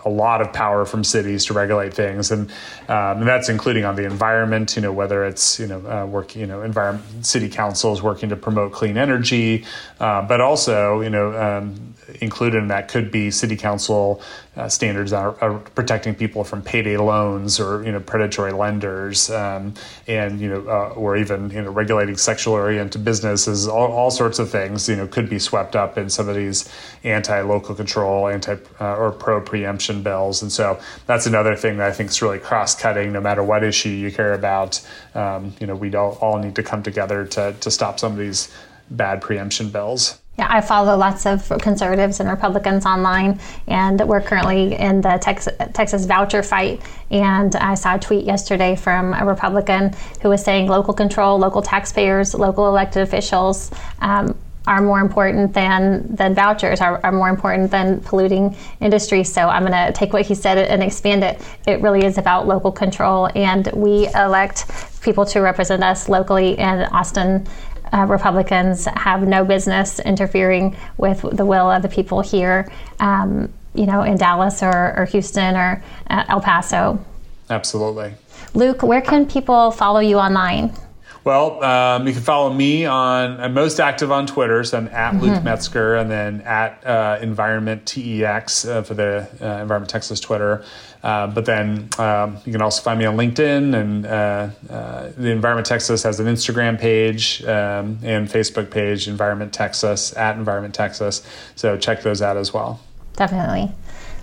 a 0.05 0.10
lot 0.10 0.39
of 0.39 0.53
power 0.53 0.86
from 0.86 1.03
cities 1.03 1.45
to 1.45 1.53
regulate 1.53 1.93
things, 1.93 2.31
and, 2.31 2.49
um, 2.88 3.17
and 3.17 3.27
that's 3.27 3.49
including 3.49 3.86
on 3.86 3.95
the 3.95 4.05
environment. 4.05 4.75
You 4.75 4.84
know, 4.84 4.93
whether 4.93 5.25
it's 5.25 5.60
you 5.60 5.65
know 5.65 5.79
uh, 5.88 6.05
working, 6.05 6.41
you 6.41 6.47
know, 6.47 6.62
environment 6.62 7.25
city 7.25 7.49
councils 7.49 8.03
working 8.03 8.29
to 8.29 8.36
promote 8.36 8.71
clean 8.71 8.97
energy, 8.97 9.65
uh, 9.99 10.21
but 10.21 10.41
also 10.41 11.01
you 11.01 11.10
know 11.10 11.36
um, 11.36 11.94
included 12.21 12.57
in 12.57 12.67
that 12.67 12.87
could 12.87 13.11
be 13.11 13.31
city 13.31 13.55
council 13.55 14.21
uh, 14.57 14.69
standards 14.69 15.11
are, 15.11 15.35
are, 15.41 15.59
protecting 15.59 16.15
people 16.15 16.43
from 16.43 16.61
payday 16.61 16.95
loans 16.95 17.59
or 17.59 17.83
you 17.83 17.91
know 17.91 17.99
predatory 17.99 18.53
lenders, 18.53 19.29
um, 19.29 19.73
and 20.07 20.39
you 20.39 20.47
know 20.47 20.61
uh, 20.67 20.93
or 20.95 21.17
even 21.17 21.49
you 21.49 21.61
know 21.61 21.71
regulating 21.71 22.15
sexual 22.15 22.53
oriented 22.53 23.03
businesses. 23.03 23.67
All, 23.67 23.91
all, 23.91 24.11
sorts 24.11 24.39
of 24.39 24.49
things 24.49 24.87
you 24.87 24.95
know 24.95 25.07
could 25.07 25.29
be 25.29 25.39
swept 25.39 25.75
up 25.75 25.97
in 25.97 26.09
some 26.09 26.29
of 26.29 26.35
these 26.35 26.69
anti 27.03 27.41
local 27.41 27.75
control, 27.75 28.27
anti 28.27 28.57
uh, 28.79 28.95
or 28.95 29.11
pro 29.11 29.41
preemption 29.41 30.01
bills, 30.01 30.41
and 30.41 30.51
so 30.51 30.79
that's 31.05 31.25
another 31.25 31.55
thing 31.55 31.77
that 31.77 31.87
I 31.89 31.91
think 31.91 32.09
is 32.09 32.21
really 32.21 32.39
cross 32.39 32.75
cutting. 32.75 33.11
No 33.11 33.19
matter 33.19 33.43
what 33.43 33.63
issue 33.63 33.89
you 33.89 34.11
care 34.11 34.33
about, 34.33 34.79
um, 35.15 35.53
you 35.59 35.67
know 35.67 35.75
we 35.75 35.93
all, 35.95 36.13
all 36.21 36.39
need 36.39 36.55
to 36.55 36.63
come 36.63 36.81
together 36.81 37.25
to 37.25 37.53
to 37.59 37.69
stop 37.69 37.99
some 37.99 38.13
of 38.13 38.17
these 38.17 38.53
bad 38.89 39.21
preemption 39.21 39.69
bills. 39.69 40.21
Yeah, 40.38 40.48
I 40.50 40.60
follow 40.60 40.98
lots 40.98 41.26
of 41.26 41.48
conservatives 41.62 42.19
and 42.19 42.28
Republicans 42.30 42.86
online, 42.86 43.39
and 43.67 44.02
we're 44.06 44.19
currently 44.19 44.76
in 44.76 45.00
the 45.00 45.17
Texas, 45.21 45.56
Texas 45.74 46.06
voucher 46.06 46.43
fight. 46.43 46.82
And 47.10 47.56
I 47.56 47.76
saw 47.76 47.95
a 47.95 48.00
tweet 48.00 48.26
yesterday 48.26 48.76
from 48.76 49.13
a 49.13 49.26
Republican 49.26 49.93
who 50.21 50.28
was 50.28 50.43
saying 50.43 50.67
local 50.67 50.93
control, 50.93 51.38
local 51.38 51.62
taxpayers, 51.62 52.34
local 52.34 52.67
elected 52.67 53.04
officials 53.04 53.71
um, 54.00 54.38
are 54.67 54.82
more 54.82 55.00
important 55.00 55.54
than 55.54 56.13
than 56.13 56.36
vouchers, 56.36 56.82
are, 56.82 57.00
are 57.06 57.13
more 57.13 57.30
important 57.30 57.71
than 57.71 58.02
polluting 58.02 58.58
industry. 58.82 59.24
So 59.24 59.48
I'm 59.48 59.65
going 59.65 59.71
to 59.71 59.93
take 59.93 60.12
what 60.12 60.26
he 60.26 60.36
said 60.36 60.58
and 60.58 60.84
expand 60.84 61.24
it. 61.24 61.41
It 61.65 61.82
really 61.82 62.04
is 62.04 62.17
about 62.17 62.45
local 62.45 62.74
control, 62.74 63.30
and 63.36 63.67
we 63.74 64.10
elect 64.15 64.65
people 65.02 65.26
to 65.28 65.39
represent 65.39 65.82
us 65.82 66.10
locally 66.10 66.58
in 66.58 66.82
Austin 66.91 67.48
uh, 67.93 68.06
Republicans 68.08 68.86
have 68.86 69.28
no 69.28 69.43
business 69.43 70.00
interfering 70.00 70.76
with 70.98 71.21
the 71.34 71.45
will 71.45 71.69
of 71.69 71.82
the 71.82 71.89
people 71.89 72.21
here, 72.21 72.71
um, 73.00 73.52
you 73.74 73.86
know, 73.86 74.04
in 74.04 74.17
Dallas 74.17 74.63
or, 74.63 74.93
or 74.98 75.06
Houston 75.06 75.56
or 75.56 75.84
uh, 76.10 76.24
El 76.30 76.41
Paso. 76.41 77.04
Absolutely. 77.50 78.13
Luke, 78.54 78.84
where 78.84 79.02
can 79.02 79.26
people 79.26 79.71
follow 79.71 80.00
you 80.00 80.17
online? 80.17 80.74
Well, 81.25 81.63
um, 81.63 82.05
you 82.05 82.13
can 82.13 82.21
follow 82.21 82.53
me 82.53 82.85
on, 82.85 83.41
I'm 83.41 83.55
most 83.55 83.79
active 83.79 84.11
on 84.11 84.27
Twitter, 84.27 84.63
so 84.63 84.77
I'm 84.77 84.88
at 84.89 85.13
mm-hmm. 85.13 85.23
Luke 85.23 85.43
Metzger 85.43 85.95
and 85.95 86.09
then 86.09 86.41
at 86.41 86.85
uh, 86.85 87.17
Environment 87.19 87.83
TEX 87.83 88.63
uh, 88.63 88.83
for 88.83 88.93
the 88.93 89.27
uh, 89.41 89.61
Environment 89.63 89.89
Texas 89.89 90.19
Twitter. 90.19 90.63
Uh, 91.01 91.25
but 91.25 91.45
then 91.45 91.89
um, 91.97 92.38
you 92.45 92.51
can 92.51 92.61
also 92.61 92.83
find 92.83 92.99
me 92.99 93.05
on 93.05 93.17
LinkedIn, 93.17 93.75
and 93.75 94.05
uh, 94.05 94.49
uh, 94.69 95.11
the 95.17 95.31
Environment 95.31 95.65
Texas 95.65 96.03
has 96.03 96.19
an 96.19 96.27
Instagram 96.27 96.79
page 96.79 97.43
um, 97.45 97.97
and 98.03 98.29
Facebook 98.29 98.69
page, 98.69 99.07
Environment 99.07 99.51
Texas, 99.51 100.15
at 100.15 100.38
Environment 100.38 100.75
Texas. 100.75 101.23
So 101.55 101.75
check 101.75 102.03
those 102.03 102.21
out 102.21 102.38
as 102.38 102.53
well. 102.53 102.79
Definitely. 103.15 103.71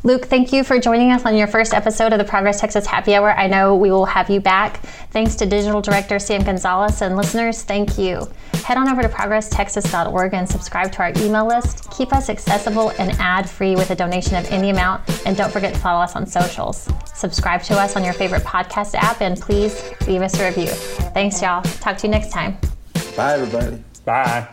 Luke, 0.05 0.27
thank 0.27 0.53
you 0.53 0.65
for 0.65 0.81
joining 0.81 1.13
us 1.13 1.25
on 1.25 1.37
your 1.37 1.47
first 1.47 1.73
episode 1.73 2.13
of 2.13 2.19
the 2.19 2.25
Progress 2.25 2.61
Texas 2.61 2.87
Happy 2.87 3.15
Hour. 3.15 3.31
I 3.31 3.47
know 3.47 3.77
we 3.77 3.93
will 3.93 4.05
have 4.05 4.29
you 4.29 4.41
back. 4.41 4.79
Thanks 5.13 5.37
to 5.37 5.47
Digital 5.47 5.81
Director 5.81 6.19
Sam 6.19 6.43
Gonzalez 6.43 7.03
and 7.03 7.17
listeners, 7.17 7.63
thank 7.63 7.99
you. 7.99 8.27
Head 8.65 8.79
on 8.79 8.89
over 8.89 9.03
to 9.03 9.09
progresstexas.org 9.09 10.35
and 10.35 10.49
subscribe 10.49 10.91
to 10.93 11.03
our 11.03 11.13
email 11.19 11.47
list. 11.47 11.89
Keep 11.93 12.13
us 12.13 12.29
accessible 12.31 12.91
and 12.99 13.13
ad 13.21 13.49
free 13.49 13.77
with 13.77 13.91
a 13.91 13.95
donation 13.95 14.35
of 14.35 14.45
any 14.51 14.71
amount. 14.71 15.03
And 15.25 15.37
don't 15.37 15.53
forget 15.53 15.73
to 15.73 15.79
follow 15.81 16.03
us 16.03 16.17
on 16.17 16.27
socials. 16.27 16.89
Subscribe 17.15 17.63
to 17.65 17.75
us 17.75 17.95
on 17.95 18.03
your 18.03 18.13
favorite 18.13 18.43
podcast 18.43 18.95
app 18.97 19.21
and 19.21 19.41
please 19.41 19.93
leave 20.09 20.23
us 20.23 20.39
a 20.41 20.47
review. 20.47 20.69
Thanks, 21.13 21.41
y'all. 21.41 21.63
Talk 21.63 21.97
to 21.99 22.09
you 22.09 22.11
next 22.11 22.31
time. 22.31 22.57
Bye, 23.17 23.35
everybody. 23.35 23.85
Bye. 24.05 24.49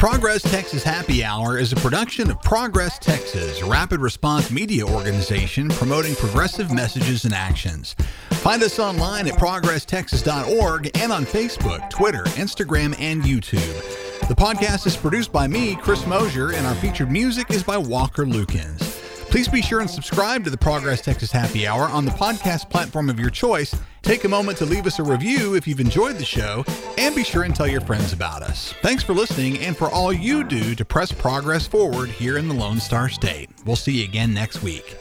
Progress 0.00 0.40
Texas 0.40 0.82
Happy 0.82 1.22
Hour 1.22 1.58
is 1.58 1.74
a 1.74 1.76
production 1.76 2.30
of 2.30 2.40
Progress 2.40 2.98
Texas, 2.98 3.60
a 3.60 3.66
rapid 3.66 4.00
response 4.00 4.50
media 4.50 4.82
organization 4.82 5.68
promoting 5.68 6.14
progressive 6.14 6.72
messages 6.72 7.26
and 7.26 7.34
actions. 7.34 7.94
Find 8.30 8.62
us 8.62 8.78
online 8.78 9.28
at 9.28 9.34
progresstexas.org 9.34 10.90
and 10.98 11.12
on 11.12 11.26
Facebook, 11.26 11.90
Twitter, 11.90 12.24
Instagram, 12.38 12.98
and 12.98 13.22
YouTube. 13.22 14.26
The 14.26 14.34
podcast 14.34 14.86
is 14.86 14.96
produced 14.96 15.32
by 15.32 15.46
me, 15.46 15.76
Chris 15.76 16.06
Mosier, 16.06 16.54
and 16.54 16.66
our 16.66 16.74
featured 16.76 17.10
music 17.10 17.50
is 17.50 17.62
by 17.62 17.76
Walker 17.76 18.24
Lukens. 18.24 18.89
Please 19.30 19.46
be 19.46 19.62
sure 19.62 19.78
and 19.78 19.88
subscribe 19.88 20.42
to 20.42 20.50
the 20.50 20.58
Progress 20.58 21.00
Texas 21.00 21.30
Happy 21.30 21.64
Hour 21.64 21.84
on 21.84 22.04
the 22.04 22.10
podcast 22.10 22.68
platform 22.68 23.08
of 23.08 23.20
your 23.20 23.30
choice. 23.30 23.72
Take 24.02 24.24
a 24.24 24.28
moment 24.28 24.58
to 24.58 24.66
leave 24.66 24.86
us 24.86 24.98
a 24.98 25.04
review 25.04 25.54
if 25.54 25.68
you've 25.68 25.78
enjoyed 25.78 26.16
the 26.16 26.24
show, 26.24 26.64
and 26.98 27.14
be 27.14 27.22
sure 27.22 27.44
and 27.44 27.54
tell 27.54 27.68
your 27.68 27.80
friends 27.80 28.12
about 28.12 28.42
us. 28.42 28.74
Thanks 28.82 29.04
for 29.04 29.14
listening 29.14 29.58
and 29.60 29.76
for 29.76 29.88
all 29.88 30.12
you 30.12 30.42
do 30.42 30.74
to 30.74 30.84
press 30.84 31.12
progress 31.12 31.64
forward 31.64 32.08
here 32.08 32.38
in 32.38 32.48
the 32.48 32.54
Lone 32.54 32.80
Star 32.80 33.08
State. 33.08 33.50
We'll 33.64 33.76
see 33.76 34.00
you 34.00 34.04
again 34.04 34.34
next 34.34 34.64
week. 34.64 34.96